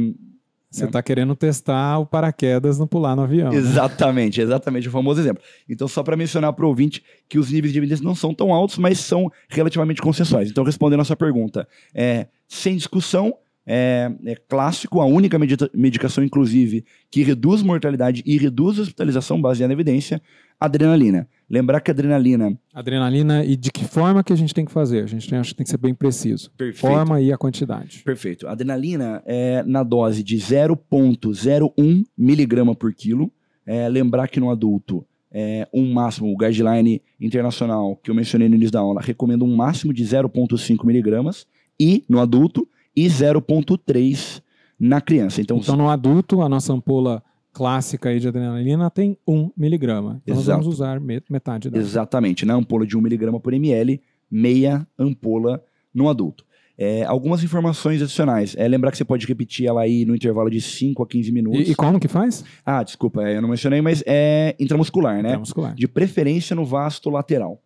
você 0.69 0.85
está 0.85 0.99
né? 0.99 1.03
querendo 1.03 1.35
testar 1.35 1.97
o 1.97 2.05
paraquedas 2.05 2.77
no 2.77 2.85
pular 2.85 3.15
no 3.15 3.23
avião. 3.23 3.49
Né? 3.49 3.57
Exatamente, 3.57 4.39
exatamente, 4.39 4.87
o 4.87 4.91
famoso 4.91 5.19
exemplo. 5.19 5.41
Então, 5.67 5.87
só 5.87 6.03
para 6.03 6.15
mencionar 6.15 6.53
para 6.53 6.65
o 6.65 6.69
ouvinte 6.69 7.03
que 7.27 7.39
os 7.39 7.49
níveis 7.49 7.73
de 7.73 7.79
evidência 7.79 8.05
não 8.05 8.13
são 8.13 8.31
tão 8.31 8.53
altos, 8.53 8.77
mas 8.77 8.99
são 8.99 9.31
relativamente 9.49 10.03
consensuais. 10.03 10.51
Então, 10.51 10.63
respondendo 10.63 10.99
a 10.99 11.03
sua 11.03 11.15
pergunta, 11.15 11.67
é, 11.95 12.27
sem 12.47 12.75
discussão, 12.75 13.33
é, 13.69 14.09
é 14.25 14.36
clássico, 14.36 15.01
a 15.01 15.05
única 15.05 15.38
medicação, 15.74 16.24
inclusive, 16.24 16.86
que 17.12 17.21
reduz 17.21 17.62
mortalidade 17.62 18.24
e 18.25 18.38
reduz 18.38 18.79
hospitalização 18.79 19.41
baseada 19.41 19.74
em 19.74 19.75
evidência, 19.75 20.21
adrenalina. 20.57 21.27
Lembrar 21.50 21.81
que 21.81 21.91
adrenalina. 21.91 22.57
Adrenalina 22.74 23.43
e 23.43 23.57
de 23.57 23.69
que 23.69 23.83
forma 23.83 24.24
que 24.24 24.31
a 24.31 24.38
gente 24.38 24.53
tem 24.53 24.63
que 24.63 24.71
fazer? 24.71 25.03
A 25.03 25.07
gente 25.07 25.29
tem, 25.29 25.38
acho 25.38 25.51
que 25.51 25.57
tem 25.57 25.65
que 25.65 25.69
ser 25.69 25.77
bem 25.77 25.93
preciso. 25.93 26.50
Perfeito. 26.51 26.79
Forma 26.79 27.19
e 27.19 27.31
a 27.31 27.38
quantidade. 27.38 28.03
Perfeito. 28.05 28.47
Adrenalina 28.47 29.21
é 29.25 29.62
na 29.63 29.83
dose 29.83 30.24
de 30.24 30.38
0,01 30.38 32.05
miligrama 32.17 32.74
por 32.74 32.93
quilo. 32.93 33.29
É, 33.65 33.89
lembrar 33.89 34.29
que 34.29 34.39
no 34.39 34.50
adulto 34.50 35.05
é, 35.29 35.67
um 35.74 35.91
máximo, 35.91 36.31
o 36.31 36.38
guideline 36.38 37.01
internacional 37.19 37.97
que 37.97 38.09
eu 38.09 38.15
mencionei 38.15 38.47
no 38.47 38.55
início 38.55 38.71
da 38.71 38.79
aula, 38.79 39.01
recomenda 39.01 39.43
um 39.43 39.53
máximo 39.53 39.93
de 39.93 40.05
0,5 40.05 40.86
miligramas. 40.86 41.45
E 41.77 42.05
no 42.07 42.19
adulto, 42.19 42.67
e 42.98 43.06
0,3 43.06 44.42
na 44.80 45.00
criança. 45.00 45.39
Então, 45.39 45.58
então, 45.58 45.77
no 45.77 45.88
adulto, 45.88 46.42
a 46.42 46.50
nossa 46.50 46.74
ampola 46.74 47.22
clássica 47.54 48.10
aí 48.10 48.20
de 48.20 48.27
adrenalina 48.27 48.89
tem 48.89 49.16
1 49.27 49.51
miligrama. 49.56 50.20
Então, 50.24 50.36
nós 50.36 50.48
vamos 50.48 50.66
usar 50.66 51.00
metade 51.30 51.70
dela. 51.70 51.84
Exatamente. 51.84 52.44
Na 52.44 52.56
ampola 52.56 52.88
de 52.88 52.98
1 52.98 53.01
miligrama 53.01 53.39
por 53.39 53.54
ml, 53.54 54.01
meia 54.30 54.88
ampola 54.98 55.63
no 55.94 56.10
adulto. 56.10 56.44
É, 56.75 57.04
algumas 57.06 57.44
informações 57.44 58.01
adicionais. 58.01 58.56
É 58.58 58.68
lembrar 58.68 58.92
que 58.92 58.98
você 58.98 59.06
pode 59.06 59.27
repetir 59.27 59.68
ela 59.68 59.82
aí 59.82 60.04
no 60.04 60.16
intervalo 60.16 60.50
de 60.50 60.60
5 60.60 61.01
a 61.04 61.08
15 61.08 61.32
minutos. 61.32 61.68
E, 61.68 61.72
e 61.72 61.75
como 61.75 62.00
que 62.00 62.08
faz? 62.08 62.44
Ah, 62.66 62.82
desculpa, 62.84 63.22
eu 63.22 63.42
não 63.42 63.50
mencionei, 63.50 63.82
mas 63.82 64.04
é 64.08 64.56
intramuscular, 64.60 65.22
né? 65.22 65.30
Intramuscular. 65.30 65.75
De 65.75 65.88
preferência 65.88 66.56
no 66.56 66.66
vasto 66.66 67.10
lateral. 67.12 67.62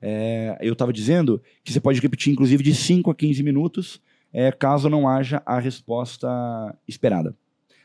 É, 0.00 0.56
eu 0.60 0.72
estava 0.72 0.92
dizendo 0.92 1.40
que 1.64 1.72
você 1.72 1.80
pode 1.80 2.00
repetir, 2.00 2.32
inclusive, 2.32 2.62
de 2.62 2.74
5 2.74 3.10
a 3.10 3.14
15 3.14 3.42
minutos 3.42 4.00
é, 4.32 4.52
caso 4.52 4.88
não 4.88 5.08
haja 5.08 5.42
a 5.44 5.58
resposta 5.58 6.28
esperada. 6.86 7.34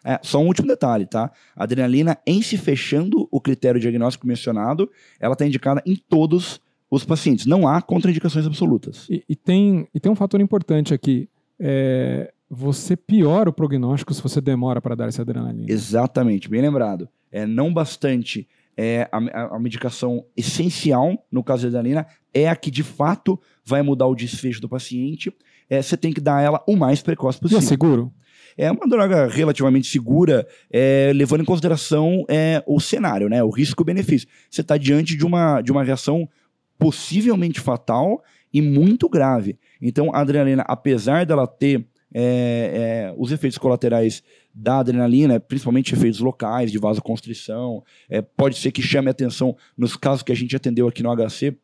É, 0.05 0.19
só 0.21 0.39
um 0.39 0.47
último 0.47 0.67
detalhe, 0.67 1.05
tá? 1.05 1.31
A 1.55 1.63
adrenalina, 1.63 2.17
em 2.27 2.41
se 2.41 2.57
fechando 2.57 3.27
o 3.31 3.39
critério 3.39 3.79
diagnóstico 3.79 4.27
mencionado, 4.27 4.89
ela 5.19 5.33
está 5.33 5.45
indicada 5.45 5.81
em 5.85 5.95
todos 5.95 6.59
os 6.91 7.05
pacientes. 7.05 7.45
Não 7.45 7.67
há 7.67 7.81
contraindicações 7.81 8.45
absolutas. 8.45 9.07
E, 9.09 9.23
e 9.27 9.35
tem, 9.35 9.87
e 9.93 9.99
tem 9.99 10.11
um 10.11 10.15
fator 10.15 10.41
importante 10.41 10.93
aqui. 10.93 11.29
É, 11.57 12.33
você 12.49 12.95
piora 12.97 13.49
o 13.49 13.53
prognóstico 13.53 14.13
se 14.13 14.21
você 14.21 14.41
demora 14.41 14.81
para 14.81 14.95
dar 14.95 15.07
essa 15.07 15.21
adrenalina. 15.21 15.71
Exatamente, 15.71 16.49
bem 16.49 16.61
lembrado. 16.61 17.07
É 17.31 17.45
não 17.45 17.73
bastante 17.73 18.47
é, 18.77 19.07
a, 19.11 19.55
a, 19.55 19.59
medicação 19.59 20.25
essencial, 20.35 21.25
no 21.31 21.43
caso 21.43 21.63
da 21.63 21.79
adrenalina, 21.79 22.07
é 22.33 22.49
a 22.49 22.55
que 22.55 22.69
de 22.69 22.83
fato 22.83 23.39
vai 23.63 23.81
mudar 23.81 24.07
o 24.07 24.15
desfecho 24.15 24.61
do 24.61 24.69
paciente 24.69 25.33
é, 25.69 25.81
você 25.81 25.97
tem 25.97 26.13
que 26.13 26.21
dar 26.21 26.41
ela 26.41 26.63
o 26.67 26.75
mais 26.75 27.01
precoce 27.01 27.39
possível. 27.39 27.61
E 27.61 27.65
é 27.65 27.67
seguro? 27.67 28.13
É 28.57 28.71
uma 28.71 28.87
droga 28.87 29.27
relativamente 29.27 29.87
segura, 29.87 30.47
é, 30.71 31.11
levando 31.15 31.41
em 31.41 31.45
consideração 31.45 32.23
é, 32.29 32.63
o 32.67 32.79
cenário, 32.79 33.27
né? 33.27 33.43
O 33.43 33.49
risco-benefício. 33.49 34.27
Você 34.49 34.61
está 34.61 34.77
diante 34.77 35.15
de 35.15 35.25
uma, 35.25 35.61
de 35.61 35.71
uma 35.71 35.83
reação 35.83 36.29
possivelmente 36.77 37.59
fatal 37.59 38.21
e 38.53 38.61
muito 38.61 39.09
grave. 39.09 39.57
Então, 39.81 40.13
a 40.13 40.19
adrenalina, 40.19 40.63
apesar 40.67 41.25
dela 41.25 41.47
ter 41.47 41.87
é, 42.13 43.09
é, 43.11 43.15
os 43.17 43.31
efeitos 43.31 43.57
colaterais 43.57 44.21
da 44.53 44.79
adrenalina, 44.79 45.39
principalmente 45.39 45.93
efeitos 45.93 46.19
locais, 46.19 46.71
de 46.71 46.77
vasoconstrição, 46.77 47.83
é, 48.07 48.21
pode 48.21 48.57
ser 48.57 48.71
que 48.71 48.81
chame 48.81 49.09
atenção 49.09 49.57
nos 49.75 49.95
casos 49.95 50.21
que 50.21 50.31
a 50.31 50.35
gente 50.35 50.55
atendeu 50.55 50.87
aqui 50.87 51.01
no 51.01 51.09
HC. 51.15 51.57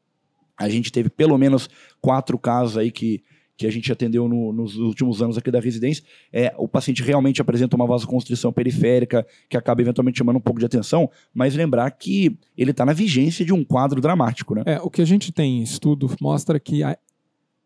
A 0.58 0.68
gente 0.68 0.92
teve 0.92 1.10
pelo 1.10 1.38
menos 1.38 1.70
quatro 2.02 2.38
casos 2.40 2.78
aí 2.78 2.92
que, 2.92 3.24
que 3.60 3.68
a 3.68 3.70
gente 3.70 3.92
atendeu 3.92 4.30
no, 4.30 4.54
nos 4.54 4.78
últimos 4.78 5.22
anos 5.22 5.38
aqui 5.38 5.52
da 5.52 5.60
residência. 5.60 6.02
É, 6.32 6.56
o 6.58 6.66
paciente 6.66 7.04
realmente 7.04 7.42
apresenta 7.42 7.76
uma 7.76 7.86
vasoconstrição 7.86 8.54
periférica 8.54 9.28
que 9.50 9.58
acaba 9.58 9.82
eventualmente 9.82 10.18
chamando 10.18 10.38
um 10.38 10.42
pouco 10.42 10.62
de 10.62 10.66
atenção, 10.66 11.12
mas 11.34 11.54
lembrar 11.54 11.92
que 11.92 12.40
ele 12.58 12.72
está 12.72 12.86
na 12.86 12.94
vigência 12.94 13.44
de 13.44 13.54
um 13.54 13.62
quadro 13.62 14.00
dramático, 14.00 14.56
né? 14.56 14.64
É, 14.66 14.80
o 14.80 14.90
que 14.90 15.02
a 15.02 15.06
gente 15.06 15.34
tem 15.34 15.60
em 15.60 15.62
estudo 15.62 16.10
mostra 16.22 16.58
que 16.58 16.82
a, 16.84 16.98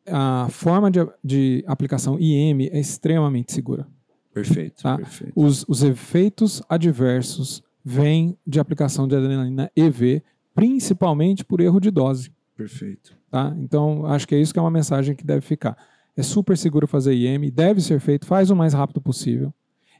a 0.07 0.47
forma 0.49 0.89
de, 0.89 0.99
de 1.23 1.63
aplicação 1.67 2.19
IM 2.19 2.69
é 2.71 2.79
extremamente 2.79 3.53
segura. 3.53 3.87
Perfeito. 4.33 4.81
Tá? 4.81 4.97
perfeito. 4.97 5.33
Os, 5.35 5.63
os 5.67 5.83
efeitos 5.83 6.63
adversos 6.67 7.61
vêm 7.85 8.35
de 8.47 8.59
aplicação 8.59 9.07
de 9.07 9.15
adrenalina 9.15 9.71
EV, 9.75 10.23
principalmente 10.55 11.45
por 11.45 11.61
erro 11.61 11.79
de 11.79 11.91
dose. 11.91 12.31
Perfeito. 12.55 13.15
Tá? 13.29 13.55
Então, 13.57 14.05
acho 14.05 14.27
que 14.27 14.35
é 14.35 14.39
isso 14.39 14.53
que 14.53 14.59
é 14.59 14.61
uma 14.61 14.71
mensagem 14.71 15.15
que 15.15 15.25
deve 15.25 15.41
ficar. 15.41 15.77
É 16.15 16.21
super 16.21 16.57
seguro 16.57 16.87
fazer 16.87 17.13
IM, 17.13 17.49
deve 17.49 17.81
ser 17.81 17.99
feito, 17.99 18.25
faz 18.25 18.49
o 18.49 18.55
mais 18.55 18.73
rápido 18.73 19.01
possível. 19.01 19.53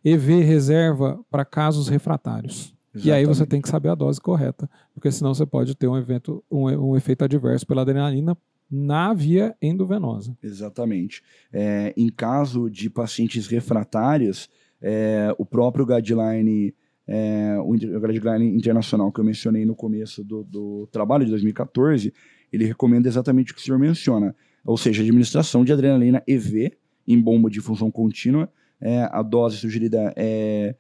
EV 0.03 0.41
reserva 0.41 1.19
para 1.29 1.45
casos 1.45 1.87
refratários. 1.87 2.73
E 2.93 3.11
aí 3.11 3.23
você 3.23 3.31
Exatamente. 3.31 3.49
tem 3.49 3.61
que 3.61 3.69
saber 3.69 3.89
a 3.89 3.95
dose 3.95 4.21
correta, 4.21 4.69
porque 4.93 5.11
senão 5.11 5.33
você 5.33 5.45
pode 5.45 5.75
ter 5.75 5.87
um, 5.87 5.97
evento, 5.97 6.43
um, 6.51 6.65
um 6.65 6.95
efeito 6.95 7.23
adverso 7.23 7.65
pela 7.65 7.81
adrenalina 7.81 8.37
na 8.69 9.13
via 9.13 9.55
endovenosa. 9.61 10.37
Exatamente. 10.43 11.23
É, 11.51 11.93
em 11.97 12.09
caso 12.09 12.69
de 12.69 12.89
pacientes 12.89 13.47
refratários, 13.47 14.47
é, 14.81 15.33
o 15.39 15.45
próprio 15.45 15.85
guideline, 15.85 16.73
é, 17.07 17.57
o 17.59 17.71
guideline 17.71 18.55
internacional 18.55 19.11
que 19.11 19.19
eu 19.19 19.25
mencionei 19.25 19.65
no 19.65 19.75
começo 19.75 20.23
do, 20.23 20.43
do 20.43 20.87
trabalho 20.91 21.25
de 21.25 21.31
2014, 21.31 22.13
ele 22.53 22.65
recomenda 22.65 23.07
exatamente 23.09 23.51
o 23.51 23.55
que 23.55 23.61
o 23.61 23.63
senhor 23.63 23.77
menciona, 23.79 24.35
ou 24.65 24.77
seja, 24.77 25.01
administração 25.01 25.65
de 25.65 25.73
adrenalina 25.73 26.23
EV 26.27 26.71
em 27.07 27.19
bomba 27.19 27.49
de 27.49 27.59
função 27.59 27.91
contínua. 27.91 28.49
É, 28.79 29.09
a 29.11 29.21
dose 29.21 29.57
sugerida 29.57 30.13
é 30.15 30.75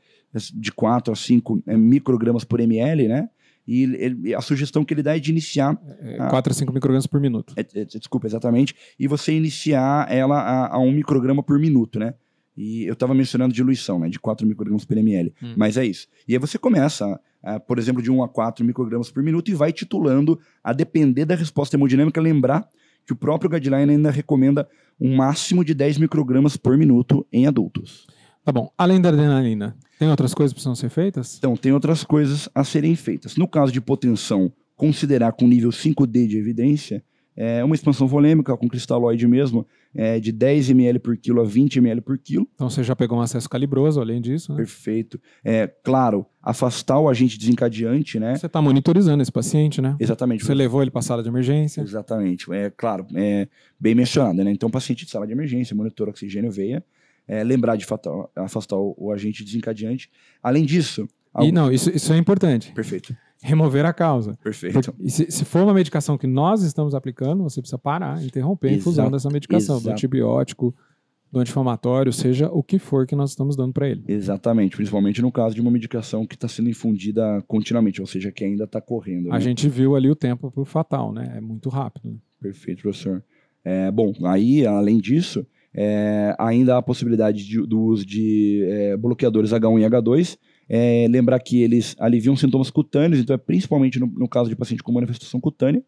de 0.53 0.71
4 0.71 1.11
a 1.13 1.15
5 1.15 1.61
é, 1.67 1.75
microgramas 1.77 2.43
por 2.43 2.59
ml, 2.59 3.07
né? 3.07 3.29
E 3.65 3.83
ele- 3.83 4.35
a 4.35 4.41
sugestão 4.41 4.83
que 4.83 4.93
ele 4.93 5.01
dá 5.03 5.15
é 5.15 5.19
de 5.19 5.31
iniciar 5.31 5.77
É, 6.01 6.17
Ah. 6.19 6.27
4 6.27 6.51
a 6.51 6.53
5 6.53 6.73
microgramas 6.73 7.07
por 7.07 7.19
minuto. 7.21 7.53
é, 7.57 7.61
é, 7.61 7.85
desculpa, 7.85 8.27
exatamente, 8.27 8.75
e 8.99 9.07
você 9.07 9.31
iniciar 9.33 10.11
ela 10.11 10.37
a, 10.39 10.75
a 10.75 10.79
um 10.79 10.91
micrograma 10.91 11.41
por 11.41 11.57
minuto, 11.59 11.97
né? 11.99 12.13
E 12.55 12.85
eu 12.85 12.93
estava 12.93 13.13
mencionando 13.13 13.53
diluição, 13.53 13.99
né? 13.99 14.09
De 14.09 14.19
4 14.19 14.45
microgramas 14.45 14.85
por 14.85 14.97
ml. 14.97 15.33
Hum. 15.41 15.53
Mas 15.57 15.77
é 15.77 15.85
isso. 15.85 16.07
E 16.27 16.33
aí 16.33 16.39
você 16.39 16.57
começa, 16.57 17.19
por 17.67 17.79
exemplo, 17.79 18.01
de 18.01 18.11
1 18.11 18.23
a 18.23 18.29
4 18.29 18.63
microgramas 18.63 19.09
por 19.09 19.23
minuto 19.23 19.49
e 19.49 19.53
vai 19.53 19.71
titulando 19.71 20.39
a 20.63 20.71
depender 20.71 21.25
da 21.25 21.35
resposta 21.35 21.75
hemodinâmica. 21.75 22.21
Lembrar 22.21 22.67
que 23.05 23.13
o 23.13 23.15
próprio 23.15 23.49
guideline 23.49 23.91
ainda 23.91 24.11
recomenda 24.11 24.67
um 24.99 25.15
máximo 25.15 25.65
de 25.65 25.73
10 25.73 25.97
microgramas 25.97 26.55
por 26.55 26.77
minuto 26.77 27.25
em 27.33 27.47
adultos. 27.47 28.07
Tá 28.45 28.51
bom. 28.51 28.71
Além 28.77 29.01
da 29.01 29.09
adrenalina, 29.09 29.75
tem 29.97 30.09
outras 30.09 30.33
coisas 30.33 30.51
que 30.51 30.55
precisam 30.55 30.75
ser 30.75 30.89
feitas? 30.89 31.37
Então, 31.37 31.55
tem 31.55 31.71
outras 31.71 32.03
coisas 32.03 32.49
a 32.53 32.63
serem 32.63 32.95
feitas. 32.95 33.35
No 33.35 33.47
caso 33.47 33.71
de 33.71 33.79
hipotensão, 33.79 34.51
considerar 34.75 35.31
com 35.31 35.47
nível 35.47 35.69
5D 35.69 36.27
de 36.27 36.37
evidência, 36.37 37.03
é 37.35 37.63
uma 37.63 37.73
expansão 37.73 38.05
volêmica 38.05 38.55
com 38.55 38.67
cristalóide 38.67 39.27
mesmo, 39.27 39.65
é, 39.95 40.19
de 40.19 40.31
10 40.31 40.71
ml 40.71 40.99
por 40.99 41.15
quilo 41.17 41.41
a 41.41 41.43
20 41.43 41.77
ml 41.77 42.01
por 42.01 42.17
quilo. 42.17 42.47
Então 42.55 42.69
você 42.69 42.83
já 42.83 42.95
pegou 42.95 43.17
um 43.17 43.21
acesso 43.21 43.49
calibroso, 43.49 44.01
além 44.01 44.19
disso, 44.21 44.51
né? 44.51 44.57
Perfeito. 44.57 45.19
É, 45.43 45.67
claro, 45.83 46.25
afastar 46.41 46.99
o 46.99 47.07
agente 47.07 47.37
desencadeante, 47.37 48.19
né? 48.19 48.35
Você 48.35 48.47
está 48.47 48.61
monitorizando 48.61 49.21
esse 49.21 49.31
paciente, 49.31 49.81
né? 49.81 49.95
Exatamente. 49.99 50.43
Você 50.43 50.53
levou 50.53 50.81
ele 50.81 50.91
para 50.91 50.99
a 50.99 51.03
sala 51.03 51.21
de 51.21 51.29
emergência. 51.29 51.81
Exatamente. 51.81 52.51
É 52.51 52.69
claro, 52.69 53.05
é 53.15 53.47
bem 53.79 53.93
mencionado, 53.95 54.43
né? 54.43 54.51
Então, 54.51 54.69
paciente 54.69 55.05
de 55.05 55.11
sala 55.11 55.27
de 55.27 55.33
emergência, 55.33 55.75
monitor 55.75 56.09
oxigênio 56.09 56.51
veia, 56.51 56.83
é, 57.27 57.43
lembrar 57.43 57.75
de 57.75 57.85
afastar 58.35 58.77
o, 58.77 58.95
o 58.97 59.11
agente 59.11 59.43
desencadeante. 59.43 60.09
Além 60.41 60.65
disso, 60.65 61.07
E 61.41 61.51
não, 61.51 61.71
isso, 61.71 61.89
isso 61.89 62.11
é 62.13 62.17
importante. 62.17 62.71
perfeito, 62.73 63.15
Remover 63.43 63.85
a 63.85 63.93
causa. 63.93 64.37
perfeito. 64.41 64.93
E 64.99 65.09
se, 65.09 65.29
se 65.29 65.43
for 65.45 65.63
uma 65.63 65.73
medicação 65.73 66.17
que 66.17 66.25
nós 66.27 66.63
estamos 66.63 66.95
aplicando, 66.95 67.43
você 67.43 67.61
precisa 67.61 67.77
parar, 67.77 68.23
interromper 68.23 68.69
a 68.69 68.73
infusão 68.73 69.11
dessa 69.11 69.29
medicação, 69.29 69.75
do 69.75 69.81
exato. 69.81 69.91
antibiótico, 69.93 70.73
do 71.31 71.39
anti-inflamatório, 71.39 72.13
seja 72.13 72.47
o 72.51 72.61
que 72.61 72.77
for 72.77 73.07
que 73.07 73.15
nós 73.15 73.31
estamos 73.31 73.55
dando 73.55 73.73
para 73.73 73.89
ele. 73.89 74.03
Exatamente, 74.07 74.75
principalmente 74.75 75.21
no 75.21 75.31
caso 75.31 75.55
de 75.55 75.61
uma 75.61 75.71
medicação 75.71 76.25
que 76.27 76.35
está 76.35 76.47
sendo 76.47 76.69
infundida 76.69 77.43
continuamente, 77.47 77.99
ou 77.99 78.07
seja, 78.07 78.31
que 78.31 78.43
ainda 78.45 78.65
está 78.65 78.79
correndo. 78.79 79.29
A 79.31 79.33
né? 79.33 79.41
gente 79.41 79.67
viu 79.67 79.95
ali 79.95 80.09
o 80.09 80.15
tempo 80.15 80.51
pro 80.51 80.63
fatal, 80.63 81.11
né? 81.11 81.33
É 81.35 81.41
muito 81.41 81.69
rápido. 81.69 82.11
né? 82.11 82.17
Perfeito, 82.39 82.83
professor. 82.83 83.23
É, 83.65 83.89
bom, 83.89 84.13
aí, 84.25 84.65
além 84.67 84.99
disso, 84.99 85.45
é, 85.73 86.35
ainda 86.37 86.75
há 86.75 86.77
a 86.77 86.81
possibilidade 86.83 87.43
de- 87.47 87.65
do 87.65 87.81
uso 87.81 88.05
de 88.05 88.63
é, 88.69 88.95
bloqueadores 88.97 89.51
H1 89.51 89.79
e 89.81 89.85
H2. 89.89 90.37
É, 90.75 91.05
lembrar 91.07 91.39
que 91.39 91.61
eles 91.61 91.95
aliviam 91.99 92.35
sintomas 92.35 92.71
cutâneos, 92.71 93.21
então 93.21 93.35
é 93.35 93.37
principalmente 93.37 93.99
no, 93.99 94.07
no 94.07 94.27
caso 94.27 94.49
de 94.49 94.55
paciente 94.55 94.81
com 94.81 94.91
manifestação 94.91 95.39
cutânea. 95.39 95.83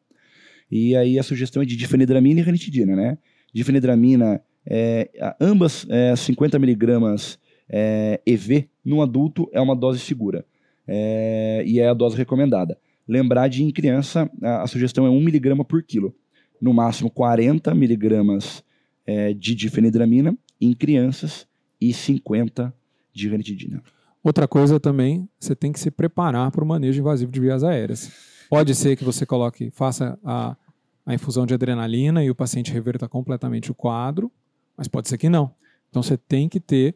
E 0.71 0.95
aí 0.95 1.17
a 1.17 1.23
sugestão 1.23 1.63
é 1.63 1.65
de 1.65 1.75
difenidramina 1.75 2.39
e 2.39 2.43
ranitidina, 2.43 2.95
né? 2.95 3.17
Difenidramina, 3.51 4.39
é, 4.63 5.09
ambas 5.41 5.87
é, 5.89 6.15
50 6.15 6.59
miligramas 6.59 7.39
é, 7.67 8.21
EV 8.27 8.69
no 8.85 9.01
adulto 9.01 9.49
é 9.51 9.59
uma 9.59 9.75
dose 9.75 9.99
segura 9.99 10.45
é, 10.87 11.63
e 11.65 11.79
é 11.79 11.87
a 11.87 11.93
dose 11.95 12.15
recomendada. 12.15 12.77
Lembrar 13.07 13.47
de 13.47 13.63
em 13.63 13.71
criança, 13.71 14.29
a, 14.39 14.61
a 14.61 14.67
sugestão 14.67 15.07
é 15.07 15.09
1 15.09 15.19
miligrama 15.19 15.65
por 15.65 15.81
quilo. 15.81 16.13
No 16.61 16.75
máximo 16.75 17.09
40 17.09 17.73
miligramas 17.73 18.63
é, 19.03 19.33
de 19.33 19.55
difenidramina 19.55 20.37
em 20.61 20.73
crianças 20.73 21.47
e 21.81 21.91
50 21.91 22.71
de 23.11 23.29
ranitidina. 23.29 23.81
Outra 24.25 24.47
coisa 24.47 24.79
também, 24.79 25.29
você 25.39 25.55
tem 25.55 25.71
que 25.71 25.79
se 25.79 25.91
preparar 25.91 26.49
para 26.49 26.63
o 26.63 26.67
manejo 26.67 26.99
invasivo 26.99 27.31
de 27.31 27.39
vias 27.39 27.63
aéreas. 27.63 28.11
Pode 28.49 28.73
ser 28.73 28.95
que 28.95 29.03
você 29.03 29.23
coloque, 29.23 29.69
faça 29.69 30.17
a, 30.23 30.57
a 31.05 31.13
infusão 31.13 31.45
de 31.45 31.53
adrenalina 31.53 32.23
e 32.23 32.31
o 32.31 32.33
paciente 32.33 32.73
reverta 32.73 33.07
completamente 33.07 33.69
o 33.69 33.75
quadro, 33.75 34.31
mas 34.75 34.87
pode 34.87 35.09
ser 35.09 35.19
que 35.19 35.29
não. 35.29 35.53
Então 35.91 36.01
você 36.01 36.17
tem 36.17 36.49
que 36.49 36.59
ter, 36.59 36.95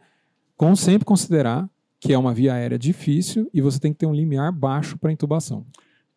com, 0.58 0.76
sempre 0.76 1.06
considerar 1.06 1.70
que 2.00 2.12
é 2.12 2.18
uma 2.18 2.34
via 2.34 2.56
aérea 2.56 2.80
difícil 2.80 3.48
e 3.54 3.62
você 3.62 3.80
tem 3.80 3.94
que 3.94 4.00
ter 4.00 4.08
um 4.08 4.13
limiar 4.13 4.52
baixo 4.52 4.98
para 4.98 5.12
intubação. 5.12 5.68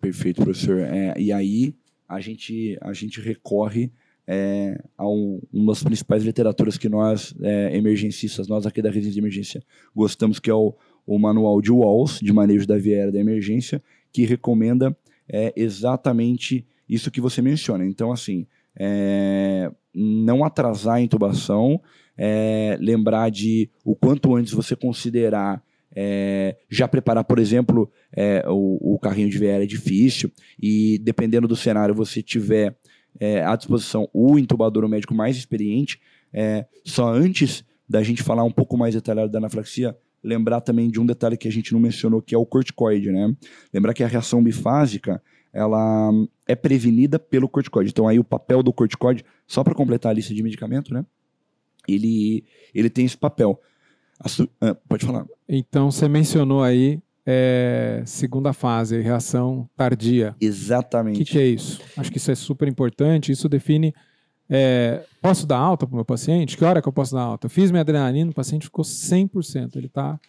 Perfeito, 0.01 0.43
professor. 0.43 0.79
É, 0.79 1.13
e 1.21 1.31
aí 1.31 1.75
a 2.09 2.21
gente, 2.21 2.79
a 2.81 2.95
gente 2.95 3.21
recorre 3.21 3.93
é, 4.27 4.83
a 4.97 5.07
um, 5.07 5.43
uma 5.53 5.73
das 5.73 5.83
principais 5.83 6.25
literaturas 6.25 6.79
que 6.79 6.89
nós, 6.89 7.35
é, 7.43 7.77
emergencistas, 7.77 8.49
nós 8.49 8.67
aqui 8.67 8.81
da 8.81 8.89
residência 8.89 9.13
de 9.13 9.21
emergência, 9.21 9.63
gostamos, 9.95 10.39
que 10.39 10.49
é 10.49 10.55
o, 10.55 10.75
o 11.07 11.19
manual 11.19 11.61
de 11.61 11.71
Walls, 11.71 12.21
de 12.21 12.33
manejo 12.33 12.67
da 12.67 12.77
via 12.77 12.97
aérea 12.97 13.13
da 13.13 13.21
emergência, 13.21 13.83
que 14.13 14.25
recomenda 14.25 14.97
é, 15.29 15.53
exatamente 15.57 16.67
isso 16.89 17.11
que 17.11 17.21
você 17.21 17.41
menciona. 17.41 17.85
Então, 17.87 18.13
assim, 18.13 18.47
é, 18.77 19.71
não 19.95 20.45
atrasar 20.45 20.97
a 20.97 21.01
intubação, 21.01 21.81
é, 22.17 22.77
lembrar 22.81 23.31
de 23.31 23.71
o 23.85 23.95
quanto 23.95 24.35
antes 24.35 24.53
você 24.53 24.77
considerar 24.77 25.63
é, 25.95 26.57
já 26.71 26.89
preparar, 26.89 27.25
por 27.25 27.39
exemplo, 27.39 27.91
é, 28.15 28.45
o, 28.49 28.95
o 28.95 28.99
carrinho 28.99 29.29
de 29.29 29.39
VR 29.39 29.63
é 29.63 29.67
difícil 29.67 30.31
e 30.61 30.99
dependendo 30.99 31.47
do 31.47 31.57
cenário 31.57 31.95
você 31.95 32.23
tiver 32.23 32.75
é, 33.21 33.45
à 33.45 33.55
disposição 33.55 34.09
o 34.13 34.39
intubador, 34.39 34.85
o 34.85 34.89
médico 34.89 35.15
mais 35.15 35.37
experiente, 35.37 36.01
é, 36.33 36.65
só 36.85 37.13
antes 37.13 37.65
da 37.89 38.03
gente 38.03 38.23
falar 38.23 38.43
um 38.43 38.51
pouco 38.51 38.77
mais 38.77 38.95
detalhado 38.95 39.31
da 39.31 39.39
anaflaxia, 39.39 39.97
lembrar 40.23 40.61
também 40.61 40.91
de 40.91 41.01
um 41.01 41.07
detalhe 41.07 41.37
que 41.37 41.49
a 41.49 41.53
gente 41.53 41.73
não 41.73 41.81
mencionou, 41.81 42.23
que 42.23 42.35
é 42.35 42.39
o 42.39 42.47
corticoide, 42.47 43.11
né? 43.11 43.35
Lembrar 43.73 43.93
que 43.95 44.05
a 44.05 44.07
reação 44.07 44.43
bifásica, 44.43 45.23
ela 45.53 46.11
é 46.47 46.55
prevenida 46.55 47.19
pelo 47.19 47.49
corticoide. 47.49 47.91
Então 47.91 48.07
aí 48.09 48.19
o 48.19 48.25
papel 48.25 48.63
do 48.63 48.73
corticoide, 48.73 49.25
só 49.47 49.63
para 49.65 49.75
completar 49.75 50.11
a 50.11 50.15
lista 50.15 50.33
de 50.35 50.43
medicamento, 50.43 50.93
né? 50.95 51.05
Ele, 51.89 52.45
ele 52.75 52.89
tem 52.89 53.05
esse 53.05 53.17
papel. 53.17 53.61
Su- 54.27 54.49
ah, 54.61 54.75
pode 54.89 55.05
falar. 55.05 55.27
Então 55.49 55.91
você 55.91 56.09
mencionou 56.09 56.63
aí 56.63 57.01
é, 57.27 58.03
segunda 58.07 58.53
fase, 58.53 59.01
reação 59.01 59.69
tardia. 59.77 60.37
O 60.41 60.45
Exatamente. 60.45 61.19
que, 61.19 61.33
que 61.33 61.39
é 61.39 61.47
isso? 61.47 61.81
Acho 61.97 62.11
que 62.11 62.19
isso 62.19 62.31
é 62.31 62.35
super 62.37 62.69
importante. 62.69 63.33
Isso 63.33 63.49
define. 63.49 63.93
É, 64.55 65.03
posso 65.23 65.47
dar 65.47 65.57
alta 65.57 65.87
para 65.87 65.93
o 65.95 65.97
meu 65.97 66.05
paciente? 66.05 66.57
Que 66.59 66.65
hora 66.65 66.83
que 66.83 66.87
eu 66.89 66.93
posso 66.93 67.15
dar 67.15 67.23
alta? 67.23 67.47
Eu 67.47 67.51
fiz 67.51 67.71
minha 67.71 67.81
adrenalina, 67.81 68.31
o 68.31 68.35
paciente 68.35 68.65
ficou 68.67 68.85
100%. 68.85 69.77
Ele 69.77 69.87
está 69.87 70.21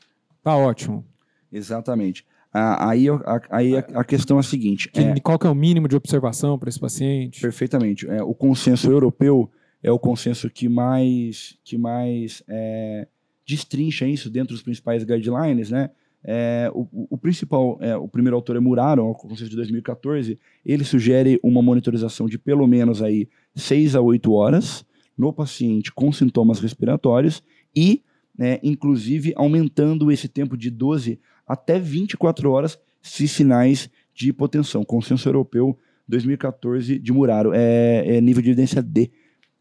tá 0.42 0.56
ótimo. 0.56 1.06
Exatamente. 1.52 2.26
a- 2.54 2.90
aí, 2.90 3.10
a, 3.10 3.42
aí 3.50 3.76
a, 3.76 3.80
a 3.96 4.04
questão 4.04 4.38
é 4.38 4.40
a 4.40 4.44
seguinte. 4.44 4.88
Que- 4.90 5.00
é, 5.02 5.20
Qual 5.20 5.38
que 5.38 5.46
é 5.48 5.50
o 5.50 5.56
mínimo 5.56 5.88
de 5.88 5.96
observação 5.96 6.58
para 6.58 6.70
esse 6.70 6.80
paciente? 6.80 7.42
Perfeitamente. 7.42 8.08
É, 8.08 8.24
o 8.24 8.34
consenso 8.34 8.90
europeu 8.90 9.52
é 9.82 9.92
o 9.92 10.00
consenso 10.00 10.50
que 10.50 10.70
mais, 10.70 11.58
que 11.64 11.78
mais 11.78 12.42
é, 12.48 13.08
destrincha 13.46 14.06
isso 14.08 14.30
dentro 14.30 14.54
dos 14.54 14.64
principais 14.64 15.04
guidelines, 15.04 15.70
né? 15.70 15.90
É, 16.26 16.72
o, 16.74 16.88
o- 17.10 17.18
principal, 17.18 17.78
é, 17.82 17.96
o 17.98 18.08
primeiro 18.08 18.36
autor 18.36 18.56
é 18.56 18.60
Muraro, 18.60 19.06
o 19.06 19.14
consenso 19.14 19.50
de 19.50 19.56
2014, 19.58 20.40
ele 20.66 20.84
sugere 20.84 21.40
uma 21.44 21.62
monitorização 21.62 22.28
de 22.28 22.38
pelo 22.38 22.66
menos 22.66 23.02
aí 23.02 23.28
6 23.56 23.96
a 23.96 24.02
8 24.02 24.32
horas 24.32 24.86
no 25.18 25.34
paciente 25.34 25.92
com 25.92 26.12
sintomas 26.12 26.60
respiratórios 26.60 27.44
e, 27.76 28.02
né, 28.38 28.60
inclusive, 28.64 29.34
aumentando 29.36 30.12
esse 30.12 30.28
tempo 30.28 30.56
de 30.58 30.70
12 30.70 31.20
até 31.46 31.78
24 31.78 32.50
horas 32.50 32.80
se 33.02 33.28
sinais 33.28 33.90
de 34.16 34.30
hipotensão. 34.30 34.84
Consenso 34.86 35.28
europeu 35.28 35.78
2014 36.08 36.98
de 37.00 37.12
Muraro. 37.12 37.52
É, 37.54 38.18
é 38.18 38.22
nível 38.22 38.42
de 38.42 38.50
evidência 38.50 38.82
D, 38.82 39.12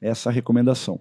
essa 0.01 0.31
recomendação. 0.31 1.01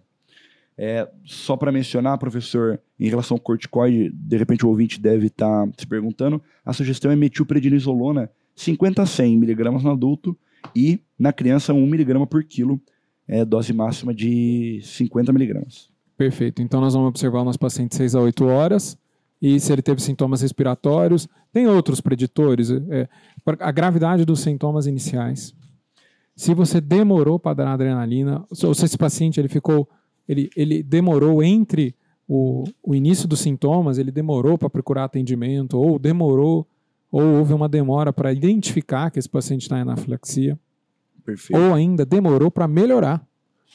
É, 0.84 1.08
só 1.24 1.56
para 1.56 1.72
mencionar, 1.72 2.18
professor, 2.18 2.82
em 3.00 3.08
relação 3.08 3.36
ao 3.36 3.40
corticoide, 3.40 4.10
de 4.12 4.36
repente 4.36 4.66
o 4.66 4.70
ouvinte 4.70 5.00
deve 5.00 5.28
estar 5.28 5.70
se 5.78 5.86
perguntando, 5.86 6.42
a 6.66 6.74
sugestão 6.74 7.12
é 7.12 7.16
metilprednisolona 7.16 8.32
50 8.56 9.04
a 9.04 9.06
100 9.06 9.38
miligramas 9.38 9.84
no 9.84 9.92
adulto 9.92 10.36
e 10.76 11.00
na 11.20 11.32
criança 11.32 11.72
1 11.72 11.86
miligrama 11.86 12.26
por 12.26 12.44
quilo, 12.44 12.82
é, 13.28 13.46
dose 13.46 13.72
máxima 13.74 14.12
de 14.12 14.80
50 14.82 15.32
miligramas. 15.32 15.88
Perfeito. 16.18 16.64
Então 16.64 16.82
nós 16.82 16.96
vamos 16.96 17.10
observar 17.10 17.42
o 17.42 17.46
nosso 17.46 17.60
paciente 17.60 17.96
6 17.96 18.16
a 18.16 18.22
8 18.22 18.44
horas 18.46 18.98
e 19.40 19.60
se 19.60 19.72
ele 19.72 19.84
teve 19.84 20.02
sintomas 20.02 20.42
respiratórios. 20.42 21.28
Tem 21.54 21.68
outros 21.68 22.02
preditores. 22.02 22.72
é, 22.72 23.08
a 23.60 23.72
gravidade 23.72 24.26
dos 24.26 24.40
sintomas 24.40 24.88
iniciais. 24.88 25.54
Se 26.36 26.56
você 26.56 26.82
demorou 26.82 27.38
para 27.38 27.54
dar 27.54 27.74
adrenalina, 27.74 28.44
ou 28.64 28.74
se 28.74 28.86
esse 28.86 28.98
paciente 28.98 29.40
ele 29.40 29.48
ficou, 29.48 29.88
ele, 30.32 30.50
ele 30.56 30.82
demorou 30.84 31.44
entre 31.44 31.94
o, 32.28 32.64
o 32.82 32.96
início 32.96 33.28
dos 33.28 33.40
sintomas, 33.42 33.98
ele 33.98 34.12
demorou 34.12 34.58
para 34.58 34.70
procurar 34.70 35.04
atendimento, 35.04 35.78
ou 35.78 36.00
demorou, 36.00 36.66
ou 37.12 37.22
houve 37.40 37.54
uma 37.54 37.68
demora 37.68 38.14
para 38.14 38.32
identificar 38.32 39.12
que 39.12 39.20
esse 39.20 39.28
paciente 39.30 39.64
está 39.64 39.78
em 39.78 39.82
anafilaxia 39.82 40.58
Perfeito. 41.26 41.62
ou 41.62 41.74
ainda 41.74 42.06
demorou 42.06 42.50
para 42.50 42.68
melhorar. 42.68 43.22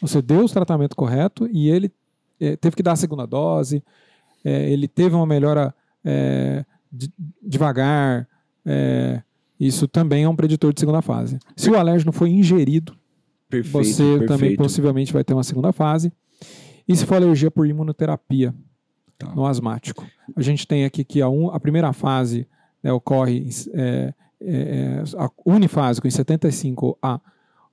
Você 0.00 0.20
deu 0.22 0.44
o 0.44 0.48
tratamento 0.48 0.96
correto 0.96 1.48
e 1.52 1.68
ele 1.68 1.92
eh, 2.40 2.56
teve 2.56 2.76
que 2.76 2.82
dar 2.82 2.92
a 2.92 2.96
segunda 2.96 3.26
dose, 3.26 3.82
eh, 4.44 4.70
ele 4.72 4.88
teve 4.88 5.14
uma 5.14 5.26
melhora 5.26 5.74
eh, 6.04 6.64
de- 6.90 7.12
devagar. 7.42 8.26
eh, 8.64 9.22
isso 9.58 9.88
também 9.88 10.24
é 10.24 10.28
um 10.28 10.36
preditor 10.36 10.72
de 10.72 10.80
segunda 10.80 11.00
fase. 11.00 11.38
Se 11.56 11.70
o 11.70 11.76
alérgeno 11.78 12.12
foi 12.12 12.28
ingerido, 12.28 12.94
perfeito, 13.48 13.72
você 13.72 14.02
também 14.20 14.26
perfeito. 14.26 14.58
possivelmente 14.58 15.12
vai 15.14 15.24
ter 15.24 15.32
uma 15.32 15.42
segunda 15.44 15.72
fase. 15.72 16.12
E 16.88 16.94
se 16.96 17.04
for 17.06 17.16
alergia 17.16 17.50
por 17.50 17.66
imunoterapia 17.66 18.54
Tá. 19.18 19.34
no 19.34 19.46
asmático? 19.46 20.06
A 20.34 20.42
gente 20.42 20.66
tem 20.66 20.84
aqui 20.84 21.02
que 21.04 21.22
a, 21.22 21.28
um- 21.28 21.50
a 21.50 21.58
primeira 21.58 21.92
fase 21.92 22.46
né, 22.82 22.92
ocorre 22.92 23.48
é, 23.72 23.80
é, 23.82 24.14
é, 24.40 25.02
a- 25.16 25.30
unifásico 25.44 26.06
em 26.06 26.10
75 26.10 26.98
a 27.02 27.20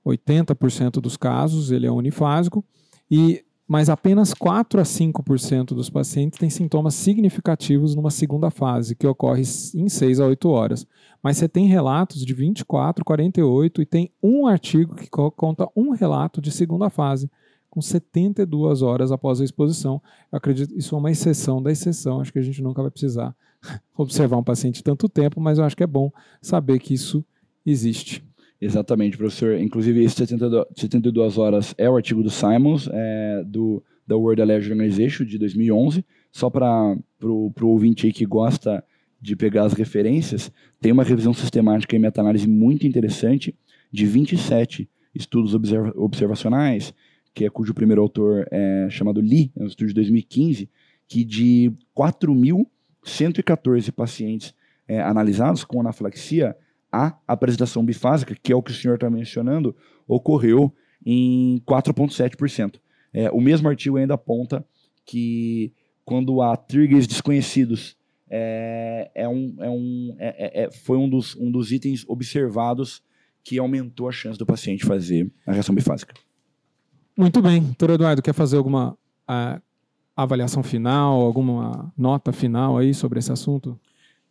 80% 0.04 1.00
dos 1.00 1.16
casos, 1.16 1.70
ele 1.70 1.86
é 1.86 1.90
unifásico, 1.90 2.64
e, 3.10 3.44
mas 3.66 3.88
apenas 3.88 4.34
4 4.34 4.80
a 4.80 4.84
5% 4.84 5.74
dos 5.74 5.88
pacientes 5.88 6.38
têm 6.38 6.50
sintomas 6.50 6.94
significativos 6.94 7.94
numa 7.94 8.10
segunda 8.10 8.50
fase, 8.50 8.94
que 8.94 9.06
ocorre 9.06 9.42
em 9.74 9.88
6 9.88 10.20
a 10.20 10.26
8 10.26 10.48
horas. 10.50 10.86
Mas 11.22 11.36
você 11.38 11.48
tem 11.48 11.66
relatos 11.66 12.24
de 12.24 12.34
24, 12.34 13.04
48 13.04 13.80
e 13.82 13.86
tem 13.86 14.10
um 14.22 14.46
artigo 14.46 14.94
que 14.94 15.08
co- 15.08 15.30
conta 15.30 15.68
um 15.74 15.90
relato 15.90 16.40
de 16.40 16.50
segunda 16.50 16.90
fase, 16.90 17.30
com 17.74 17.82
72 17.82 18.82
horas 18.82 19.10
após 19.10 19.40
a 19.40 19.44
exposição. 19.44 20.00
Eu 20.30 20.36
acredito 20.36 20.72
que 20.72 20.78
isso 20.78 20.94
é 20.94 20.98
uma 20.98 21.10
exceção 21.10 21.60
da 21.60 21.72
exceção. 21.72 22.20
Acho 22.20 22.32
que 22.32 22.38
a 22.38 22.42
gente 22.42 22.62
nunca 22.62 22.80
vai 22.80 22.90
precisar 22.90 23.34
observar 23.98 24.36
um 24.36 24.44
paciente 24.44 24.82
tanto 24.82 25.08
tempo, 25.08 25.40
mas 25.40 25.58
eu 25.58 25.64
acho 25.64 25.76
que 25.76 25.82
é 25.82 25.86
bom 25.86 26.12
saber 26.40 26.78
que 26.78 26.94
isso 26.94 27.24
existe. 27.66 28.24
Exatamente, 28.60 29.16
professor. 29.18 29.58
Inclusive, 29.58 30.04
esse 30.04 30.14
72, 30.14 30.66
72 30.76 31.36
horas 31.36 31.74
é 31.76 31.90
o 31.90 31.96
artigo 31.96 32.22
do 32.22 32.30
Simons, 32.30 32.88
é, 32.92 33.42
do, 33.44 33.82
da 34.06 34.16
World 34.16 34.40
Allergy 34.40 34.70
Organization, 34.70 35.24
de 35.24 35.36
2011. 35.36 36.04
Só 36.30 36.48
para 36.48 36.96
o 37.22 37.52
ouvinte 37.62 38.06
aí 38.06 38.12
que 38.12 38.24
gosta 38.24 38.84
de 39.20 39.34
pegar 39.34 39.64
as 39.64 39.72
referências, 39.72 40.52
tem 40.80 40.92
uma 40.92 41.02
revisão 41.02 41.34
sistemática 41.34 41.96
e 41.96 41.98
meta-análise 41.98 42.46
muito 42.46 42.86
interessante 42.86 43.54
de 43.90 44.06
27 44.06 44.88
estudos 45.14 45.54
observa- 45.54 45.92
observacionais, 45.96 46.92
que 47.34 47.44
é 47.44 47.50
cujo 47.50 47.74
primeiro 47.74 48.00
autor 48.00 48.46
é 48.50 48.88
chamado 48.88 49.20
Lee, 49.20 49.50
é 49.56 49.64
um 49.64 49.66
estudo 49.66 49.88
de 49.88 49.94
2015, 49.94 50.70
que 51.08 51.24
de 51.24 51.72
4.114 51.96 53.90
pacientes 53.92 54.54
é, 54.86 55.00
analisados 55.00 55.64
com 55.64 55.80
anafilaxia, 55.80 56.56
a 56.92 57.18
apresentação 57.26 57.84
bifásica, 57.84 58.36
que 58.40 58.52
é 58.52 58.56
o 58.56 58.62
que 58.62 58.70
o 58.70 58.74
senhor 58.74 58.94
está 58.94 59.10
mencionando, 59.10 59.74
ocorreu 60.06 60.72
em 61.04 61.60
4,7%. 61.66 62.76
É, 63.12 63.30
o 63.30 63.40
mesmo 63.40 63.68
artigo 63.68 63.96
ainda 63.96 64.14
aponta 64.14 64.64
que 65.04 65.72
quando 66.04 66.40
há 66.40 66.56
triggers 66.56 67.06
desconhecidos, 67.06 67.96
é, 68.30 69.10
é 69.14 69.28
um, 69.28 69.56
é 69.60 69.70
um, 69.70 70.16
é- 70.18 70.62
é- 70.62 70.64
é- 70.64 70.70
foi 70.70 70.96
um 70.96 71.08
dos, 71.08 71.34
um 71.36 71.50
dos 71.50 71.72
itens 71.72 72.04
observados 72.08 73.02
que 73.42 73.58
aumentou 73.58 74.08
a 74.08 74.12
chance 74.12 74.38
do 74.38 74.46
paciente 74.46 74.84
fazer 74.86 75.30
a 75.46 75.52
reação 75.52 75.74
bifásica. 75.74 76.14
Muito 77.16 77.40
bem. 77.40 77.62
Doutor 77.62 77.90
Eduardo, 77.90 78.22
quer 78.22 78.34
fazer 78.34 78.56
alguma 78.56 78.98
ah, 79.26 79.60
avaliação 80.16 80.62
final, 80.62 81.20
alguma 81.20 81.92
nota 81.96 82.32
final 82.32 82.76
aí 82.76 82.92
sobre 82.92 83.20
esse 83.20 83.30
assunto? 83.30 83.78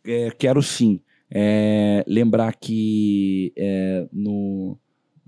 É, 0.06 0.30
quero 0.30 0.62
sim 0.62 1.00
é, 1.30 2.04
lembrar 2.06 2.54
que 2.54 3.52
é, 3.56 4.06
no, 4.12 4.78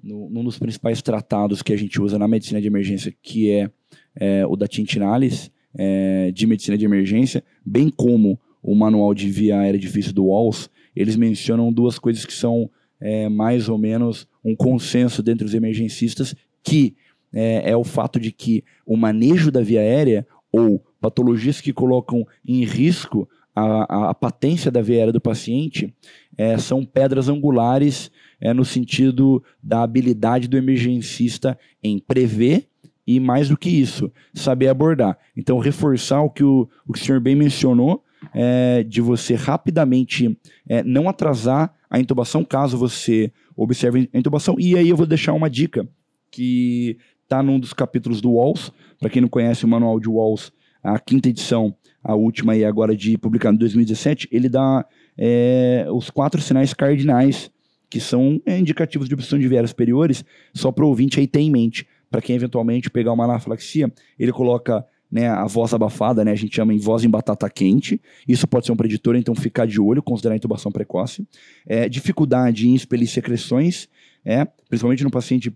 no, 0.03 0.29
num 0.29 0.45
dos 0.45 0.59
principais 0.59 1.01
tratados 1.01 1.63
que 1.63 1.73
a 1.73 1.77
gente 1.77 2.01
usa 2.01 2.19
na 2.19 2.29
medicina 2.29 2.61
de 2.61 2.67
emergência, 2.67 3.15
que 3.23 3.51
é, 3.51 3.71
é, 4.15 4.47
o 4.47 4.55
da 4.55 4.69
Tintinales, 4.69 5.51
é, 5.75 6.31
de 6.33 6.47
medicina 6.47 6.77
de 6.77 6.85
emergência, 6.85 7.43
bem 7.65 7.91
como 7.91 8.39
o 8.63 8.75
manual 8.75 9.15
de 9.15 9.31
via 9.31 9.61
aérea 9.61 9.81
difícil 9.81 10.13
do 10.13 10.27
Walls, 10.27 10.69
eles 10.95 11.17
mencionam 11.17 11.73
duas 11.73 11.99
coisas 11.99 12.25
que 12.25 12.33
são 12.33 12.71
é, 13.01 13.29
mais 13.29 13.69
ou 13.69 13.79
menos 13.79 14.27
um 14.45 14.55
consenso 14.57 15.23
dentre 15.23 15.45
os 15.45 15.55
emergencistas, 15.55 16.35
que 16.63 16.97
é, 17.37 17.71
é 17.71 17.77
o 17.77 17.85
fato 17.85 18.19
de 18.19 18.33
que 18.33 18.65
o 18.87 18.97
manejo 18.97 19.51
da 19.51 19.61
via 19.61 19.81
aérea 19.81 20.27
ou 20.51 20.83
patologias 20.99 21.61
que 21.61 21.71
colocam 21.71 22.27
em 22.43 22.65
risco 22.65 23.29
a, 23.55 23.85
a, 23.95 24.11
a 24.11 24.15
patência 24.15 24.71
da 24.71 24.81
via 24.81 24.97
aérea 24.97 25.13
do 25.13 25.21
paciente 25.21 25.95
é, 26.37 26.57
são 26.57 26.83
pedras 26.83 27.29
angulares 27.29 28.11
é, 28.41 28.55
no 28.55 28.65
sentido 28.65 29.45
da 29.63 29.83
habilidade 29.83 30.49
do 30.49 30.57
emergencista 30.57 31.59
em 31.83 31.99
prever 31.99 32.67
e, 33.07 33.21
mais 33.21 33.51
do 33.51 33.57
que 33.57 33.69
isso, 33.69 34.11
saber 34.35 34.69
abordar. 34.69 35.19
Então, 35.37 35.59
reforçar 35.59 36.23
o 36.23 36.31
que 36.31 36.43
o, 36.43 36.69
o, 36.87 36.93
que 36.93 36.99
o 36.99 37.03
senhor 37.03 37.21
bem 37.21 37.37
mencionou, 37.37 38.03
é, 38.35 38.83
de 38.83 39.01
você 39.01 39.35
rapidamente 39.35 40.37
é, 40.69 40.83
não 40.83 41.09
atrasar 41.09 41.75
a 41.89 42.01
intubação 42.01 42.45
caso 42.45 42.77
você 42.77 43.31
observe 43.55 44.11
a 44.13 44.19
intubação. 44.19 44.57
E 44.59 44.77
aí 44.77 44.89
eu 44.89 44.97
vou 44.97 45.07
deixar 45.07 45.33
uma 45.33 45.49
dica 45.49 45.89
que 46.31 46.99
está 47.27 47.43
num 47.43 47.59
dos 47.59 47.73
capítulos 47.73 48.21
do 48.21 48.33
Walls. 48.33 48.73
Para 48.99 49.11
quem 49.11 49.21
não 49.21 49.29
conhece 49.29 49.65
o 49.65 49.69
manual 49.69 50.01
de 50.01 50.09
Walls, 50.09 50.53
a 50.83 50.99
quinta 50.99 51.29
edição, 51.29 51.75
a 52.03 52.15
última 52.15 52.53
aí 52.53 52.65
agora 52.65 52.97
de 52.97 53.19
publicado 53.19 53.57
em 53.57 53.59
2017, 53.59 54.29
ele 54.31 54.49
dá 54.49 54.87
é, 55.19 55.87
os 55.91 56.09
quatro 56.09 56.41
sinais 56.41 56.73
cardinais 56.73 57.51
que 57.91 58.01
são 58.01 58.41
é, 58.47 58.59
indicativos 58.59 59.09
de 59.09 59.15
obstrução 59.15 59.39
de 59.39 59.49
vias 59.49 59.71
superiores, 59.71 60.25
só 60.55 60.73
para 60.73 60.85
o 60.85 60.89
ouvinte 60.89 61.21
aí 61.21 61.27
ter 61.27 61.41
em 61.41 61.51
mente. 61.51 61.87
Para 62.11 62.21
quem 62.21 62.37
eventualmente 62.37 62.89
pegar 62.89 63.13
uma 63.13 63.25
anafilaxia, 63.25 63.93
ele 64.19 64.33
coloca 64.33 64.85
né, 65.11 65.29
a 65.29 65.47
voz 65.47 65.73
abafada, 65.73 66.25
né, 66.25 66.33
a 66.33 66.37
gente 66.37 66.55
chama 66.55 66.75
em 66.75 66.79
voz 66.79 67.05
em 67.05 67.11
batata 67.11 67.49
quente. 67.51 68.01
Isso 68.27 68.47
pode 68.47 68.67
ser 68.67 68.73
um 68.73 68.77
preditor, 68.77 69.17
então 69.17 69.35
ficar 69.35 69.67
de 69.67 69.81
olho, 69.81 70.03
considerar 70.03 70.35
a 70.35 70.37
intubação 70.37 70.71
precoce. 70.71 71.27
É, 71.67 71.89
dificuldade 71.89 72.69
em 72.69 72.75
expelir 72.75 73.09
secreções, 73.09 73.89
é, 74.25 74.45
principalmente 74.69 75.05
no 75.05 75.11
paciente 75.11 75.53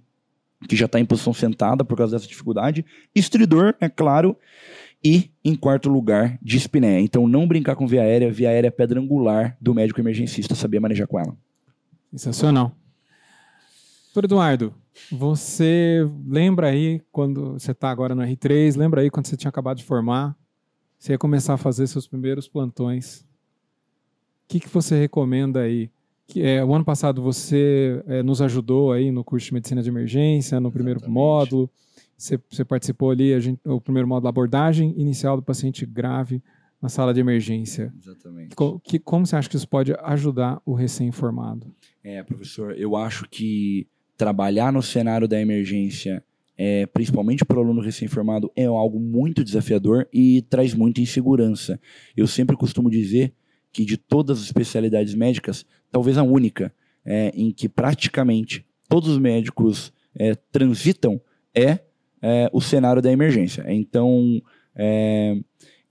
que 0.68 0.77
já 0.77 0.87
está 0.87 1.01
em 1.01 1.05
posição 1.05 1.33
sentada 1.33 1.85
por 1.85 1.96
causa 1.96 2.16
dessa 2.16 2.29
dificuldade. 2.29 2.85
Estridor, 3.14 3.75
é 3.81 3.88
claro. 3.88 4.37
E, 5.03 5.31
em 5.42 5.55
quarto 5.55 5.88
lugar, 5.88 6.38
dispneia. 6.42 7.01
Então, 7.01 7.27
não 7.27 7.49
brincar 7.49 7.75
com 7.75 7.87
via 7.87 8.03
aérea. 8.03 8.31
Via 8.31 8.51
aérea 8.51 8.68
é 8.68 8.70
pedra 8.70 9.01
angular 9.01 9.57
do 9.61 9.75
médico 9.75 10.01
emergencista, 10.01 10.55
saber 10.55 10.79
manejar 10.79 11.07
com 11.07 11.18
ela. 11.18 11.35
Sensacional. 12.12 12.77
Doutor 14.12 14.25
Eduardo, 14.25 14.75
você 15.11 16.07
lembra 16.27 16.68
aí 16.68 17.01
quando 17.12 17.53
você 17.53 17.70
está 17.70 17.90
agora 17.90 18.14
no 18.14 18.23
R3, 18.23 18.77
lembra 18.77 19.01
aí 19.01 19.11
quando 19.11 19.27
você 19.27 19.37
tinha 19.37 19.49
acabado 19.49 19.79
de 19.79 19.85
formar, 19.85 20.37
você 20.99 21.12
ia 21.12 21.18
começar 21.18 21.55
a 21.55 21.57
fazer 21.57 21.87
seus 21.87 22.07
primeiros 22.07 22.49
plantões. 22.49 23.25
que, 24.49 24.59
que 24.59 24.68
você 24.68 24.99
recomenda 24.99 25.61
aí? 25.61 25.90
Que, 26.31 26.43
é, 26.43 26.64
o 26.64 26.73
ano 26.73 26.85
passado 26.85 27.21
você 27.21 28.03
é, 28.07 28.23
nos 28.23 28.40
ajudou 28.40 28.93
aí 28.93 29.11
no 29.11 29.25
curso 29.25 29.47
de 29.49 29.55
medicina 29.55 29.83
de 29.83 29.88
emergência, 29.88 30.61
no 30.61 30.71
primeiro 30.71 30.99
Exatamente. 31.01 31.14
módulo. 31.14 31.71
Você, 32.16 32.38
você 32.49 32.64
participou 32.64 33.11
ali, 33.11 33.35
a 33.35 33.40
gente, 33.40 33.61
o 33.64 33.81
primeiro 33.81 34.07
módulo, 34.07 34.29
abordagem 34.29 34.95
inicial 34.97 35.37
do 35.37 35.43
paciente 35.43 35.85
grave 35.85 36.40
na 36.81 36.88
sala 36.88 37.12
de 37.12 37.19
emergência. 37.21 37.93
Exatamente. 38.01 38.55
Co- 38.55 38.79
que, 38.79 38.99
como 38.99 39.27
você 39.27 39.35
acha 39.37 39.49
que 39.49 39.57
isso 39.57 39.69
pode 39.69 39.93
ajudar 40.05 40.61
o 40.64 40.73
recém-formado? 40.73 41.75
É, 42.05 42.23
professor, 42.23 42.79
eu 42.79 42.95
acho 42.95 43.27
que 43.29 43.87
trabalhar 44.16 44.73
no 44.73 44.83
cenário 44.83 45.27
da 45.27 45.40
emergência, 45.40 46.23
é, 46.57 46.87
principalmente 46.87 47.45
para 47.45 47.59
o 47.59 47.62
aluno 47.62 47.81
recém-formado, 47.81 48.53
é 48.55 48.66
algo 48.66 49.01
muito 49.01 49.43
desafiador 49.43 50.07
e 50.12 50.43
traz 50.43 50.75
muita 50.75 51.01
insegurança. 51.01 51.81
Eu 52.16 52.27
sempre 52.27 52.55
costumo 52.57 52.88
dizer 52.90 53.33
que 53.72 53.85
de 53.85 53.96
todas 53.96 54.38
as 54.38 54.44
especialidades 54.44 55.14
médicas, 55.14 55.64
talvez 55.90 56.18
a 56.18 56.22
única 56.22 56.72
é, 57.04 57.33
em 57.35 57.50
que 57.52 57.68
praticamente 57.68 58.64
todos 58.88 59.09
os 59.09 59.18
médicos 59.18 59.92
é, 60.18 60.35
transitam 60.50 61.20
é, 61.54 61.78
é, 62.20 62.50
o 62.52 62.61
cenário 62.61 63.00
da 63.00 63.11
emergência. 63.11 63.64
Então, 63.68 64.42
é, 64.74 65.37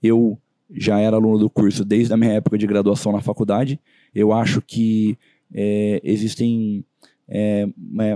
eu 0.02 0.38
já 0.72 1.00
era 1.00 1.16
aluno 1.16 1.38
do 1.38 1.50
curso 1.50 1.84
desde 1.84 2.12
a 2.12 2.16
minha 2.16 2.32
época 2.32 2.56
de 2.56 2.66
graduação 2.66 3.12
na 3.12 3.20
faculdade. 3.20 3.80
Eu 4.14 4.32
acho 4.32 4.60
que 4.60 5.18
é, 5.52 6.00
existem 6.04 6.84
é, 7.28 7.66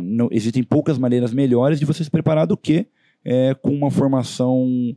não- 0.03 0.29
existem 0.31 0.63
poucas 0.63 0.99
maneiras 0.99 1.33
melhores 1.33 1.79
de 1.79 1.85
você 1.85 2.05
se 2.05 2.11
preparar 2.11 2.47
do 2.47 2.57
que 2.57 2.87
com 3.63 3.71
uma 3.71 3.91
formação 3.91 4.95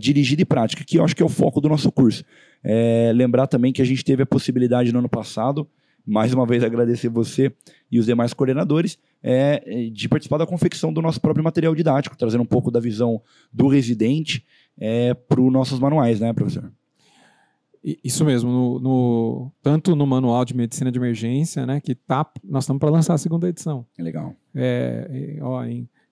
dirigida 0.00 0.42
e 0.42 0.44
prática, 0.44 0.82
que 0.84 0.98
eu 0.98 1.04
acho 1.04 1.14
que 1.14 1.22
é 1.22 1.24
o 1.24 1.28
foco 1.28 1.60
do 1.60 1.68
nosso 1.68 1.92
curso. 1.92 2.24
É, 2.62 3.12
lembrar 3.14 3.46
também 3.46 3.72
que 3.72 3.80
a 3.82 3.84
gente 3.84 4.04
teve 4.04 4.22
a 4.22 4.26
possibilidade 4.26 4.92
no 4.92 4.98
ano 4.98 5.08
passado, 5.08 5.68
mais 6.06 6.32
uma 6.32 6.46
vez 6.46 6.64
agradecer 6.64 7.08
você 7.08 7.52
e 7.90 7.98
os 7.98 8.06
demais 8.06 8.32
coordenadores, 8.32 8.98
é, 9.22 9.90
de 9.90 10.08
participar 10.08 10.38
da 10.38 10.46
confecção 10.46 10.92
do 10.92 11.02
nosso 11.02 11.20
próprio 11.20 11.44
material 11.44 11.74
didático, 11.74 12.16
trazendo 12.16 12.42
um 12.42 12.46
pouco 12.46 12.70
da 12.70 12.80
visão 12.80 13.20
do 13.52 13.68
residente 13.68 14.44
para 15.28 15.40
os 15.40 15.52
nossos 15.52 15.78
manuais, 15.80 16.20
né, 16.20 16.32
professor? 16.32 16.72
Isso 18.02 18.24
mesmo, 18.24 18.50
no, 18.50 18.80
no- 18.80 19.52
tanto 19.62 19.94
no 19.94 20.06
manual 20.06 20.44
de 20.44 20.54
medicina 20.54 20.90
de 20.90 20.98
emergência, 20.98 21.64
né, 21.64 21.80
que 21.80 21.94
tá, 21.94 22.26
nós 22.44 22.64
estamos 22.64 22.80
para 22.80 22.90
lançar 22.90 23.14
a 23.14 23.18
segunda 23.18 23.48
edição. 23.48 23.86
É 23.96 24.02
legal. 24.02 24.34
É, 24.54 25.36
é, 25.38 25.42
ó, 25.42 25.62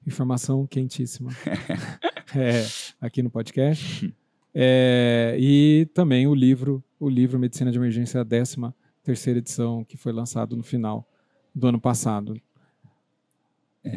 informação 0.06 0.66
quentíssima 0.66 1.30
É, 2.34 2.64
aqui 3.00 3.22
no 3.22 3.30
podcast. 3.30 4.12
É, 4.58 5.36
e 5.38 5.86
também 5.92 6.26
o 6.26 6.34
livro, 6.34 6.82
o 6.98 7.10
livro 7.10 7.38
Medicina 7.38 7.70
de 7.70 7.76
Emergência, 7.76 8.22
a 8.22 8.24
13 8.24 8.56
terceira 9.02 9.38
edição, 9.38 9.84
que 9.84 9.98
foi 9.98 10.12
lançado 10.12 10.56
no 10.56 10.62
final 10.62 11.06
do 11.54 11.66
ano 11.66 11.78
passado. 11.78 12.40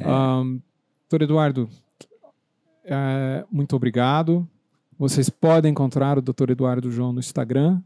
Ahn, 0.03 0.59
Doutor 1.09 1.23
Eduardo, 1.23 1.69
é, 2.83 3.45
muito 3.49 3.73
obrigado. 3.73 4.45
Vocês 4.97 5.29
podem 5.29 5.71
encontrar 5.71 6.17
o 6.17 6.21
Dr. 6.21 6.49
Eduardo 6.49 6.91
João 6.91 7.13
no 7.13 7.19
Instagram. 7.19 7.81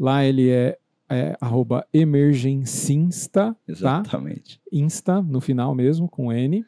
Lá 0.00 0.24
ele 0.24 0.48
é, 0.48 0.78
é 1.10 1.36
arroba 1.38 1.86
emergencinsta, 1.92 3.52
tá? 3.52 3.56
Exatamente. 3.68 4.58
Insta, 4.72 5.20
no 5.20 5.42
final 5.42 5.74
mesmo, 5.74 6.08
com 6.08 6.32
N. 6.32 6.64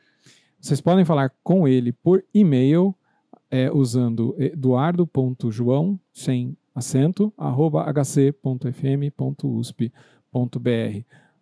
Vocês 0.61 0.83
podem 0.83 1.05
falar 1.05 1.33
com 1.43 1.67
ele 1.67 1.93
por 1.93 2.23
e-mail, 2.35 2.95
é, 3.51 3.71
usando 3.71 4.35
eduardo.joão, 4.39 5.99
sem 6.13 6.57
acento, 6.75 7.33
arroba 7.37 7.85
hc.fm.usp.br. 7.91 8.37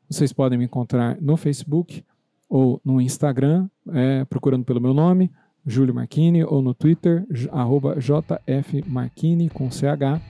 Vocês 0.09 0.33
podem 0.33 0.59
me 0.59 0.65
encontrar 0.65 1.21
no 1.21 1.37
Facebook 1.37 2.05
ou 2.49 2.81
no 2.85 3.01
Instagram, 3.01 3.69
é, 3.93 4.25
procurando 4.27 4.65
pelo 4.65 4.81
meu 4.81 4.95
nome, 4.95 5.31
Júlio 5.67 5.95
Marchini, 5.95 6.45
ou 6.45 6.61
no 6.61 6.75
Twitter, 6.75 7.27
arroba 7.51 7.97
jfmarchini, 7.99 9.49
com 9.49 9.71
CH. 9.71 10.21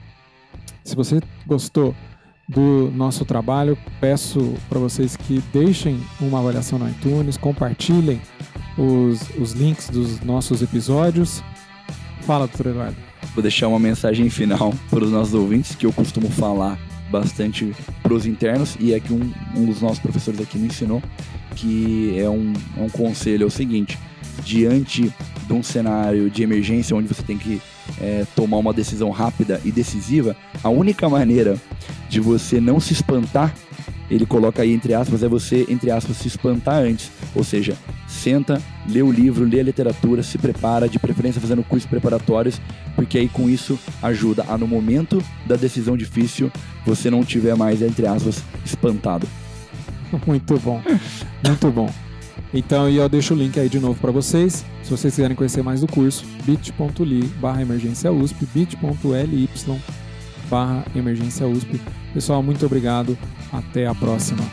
Se 0.83 0.95
você 0.95 1.21
gostou 1.45 1.93
do 2.47 2.91
nosso 2.91 3.25
trabalho, 3.25 3.77
peço 3.99 4.53
para 4.69 4.79
vocês 4.79 5.17
que 5.17 5.41
deixem 5.51 5.99
uma 6.21 6.39
avaliação 6.39 6.79
no 6.79 6.89
iTunes, 6.89 7.37
compartilhem 7.37 8.21
os, 8.77 9.29
os 9.37 9.51
links 9.53 9.89
dos 9.89 10.21
nossos 10.21 10.61
episódios. 10.61 11.43
Fala, 12.25 12.47
doutor 12.47 12.71
Eduardo. 12.71 12.95
Vou 13.35 13.43
deixar 13.43 13.67
uma 13.67 13.77
mensagem 13.77 14.27
final 14.31 14.73
para 14.89 15.03
os 15.03 15.11
nossos 15.11 15.35
ouvintes, 15.35 15.75
que 15.75 15.85
eu 15.85 15.93
costumo 15.93 16.27
falar 16.27 16.79
bastante 17.11 17.71
para 18.01 18.15
os 18.15 18.25
internos, 18.25 18.75
e 18.79 18.95
é 18.95 18.99
que 18.99 19.13
um, 19.13 19.31
um 19.55 19.65
dos 19.65 19.79
nossos 19.79 19.99
professores 19.99 20.41
aqui 20.41 20.57
me 20.57 20.67
ensinou, 20.67 21.03
que 21.55 22.17
é 22.17 22.27
um, 22.27 22.53
é 22.77 22.81
um 22.81 22.89
conselho, 22.89 23.43
é 23.43 23.45
o 23.45 23.51
seguinte, 23.51 23.99
diante 24.43 25.13
de 25.45 25.53
um 25.53 25.61
cenário 25.61 26.27
de 26.27 26.41
emergência 26.41 26.95
onde 26.95 27.07
você 27.07 27.21
tem 27.21 27.37
que 27.37 27.61
é, 28.01 28.25
tomar 28.35 28.57
uma 28.57 28.73
decisão 28.73 29.11
rápida 29.11 29.61
e 29.63 29.71
decisiva, 29.71 30.35
a 30.63 30.69
única 30.69 31.07
maneira 31.07 31.61
de 32.09 32.19
você 32.19 32.59
não 32.59 32.79
se 32.79 32.93
espantar, 32.93 33.53
ele 34.09 34.25
coloca 34.25 34.63
aí 34.63 34.73
entre 34.73 34.95
aspas, 34.95 35.21
é 35.21 35.27
você, 35.27 35.65
entre 35.69 35.91
aspas, 35.91 36.17
se 36.17 36.27
espantar 36.27 36.81
antes. 36.81 37.11
Ou 37.35 37.43
seja, 37.43 37.77
senta, 38.15 38.61
lê 38.87 39.01
o 39.01 39.11
livro, 39.11 39.45
lê 39.45 39.59
a 39.59 39.63
literatura, 39.63 40.23
se 40.23 40.37
prepara, 40.37 40.89
de 40.89 40.97
preferência 40.97 41.41
fazendo 41.41 41.63
cursos 41.63 41.87
preparatórios, 41.87 42.59
porque 42.95 43.17
aí 43.17 43.29
com 43.29 43.49
isso 43.49 43.77
ajuda 44.01 44.45
a 44.47 44.57
no 44.57 44.67
momento 44.67 45.21
da 45.45 45.55
decisão 45.55 45.95
difícil 45.95 46.51
você 46.85 47.09
não 47.09 47.23
tiver 47.23 47.55
mais, 47.55 47.81
entre 47.81 48.07
aspas, 48.07 48.43
espantado. 48.65 49.27
Muito 50.25 50.57
bom, 50.59 50.81
muito 51.43 51.71
bom. 51.71 51.89
Então, 52.53 52.87
eu 52.89 53.09
deixo 53.09 53.33
o 53.33 53.37
link 53.37 53.59
aí 53.59 53.67
de 53.67 53.79
novo 53.79 53.99
para 53.99 54.11
vocês. 54.11 54.63
Se 54.81 54.89
vocês 54.89 55.13
quiserem 55.13 55.35
conhecer 55.35 55.61
mais 55.61 55.81
do 55.81 55.87
curso, 55.87 56.25
bit.ly 56.45 57.23
barra 57.41 57.61
emergência 57.61 58.11
USP, 58.11 58.45
bit.ly 58.53 59.49
barra 60.49 60.85
emergência 60.95 61.45
USP. 61.45 61.81
Pessoal, 62.13 62.41
muito 62.41 62.65
obrigado. 62.65 63.17
Até 63.51 63.87
a 63.87 63.95
próxima. 63.95 64.43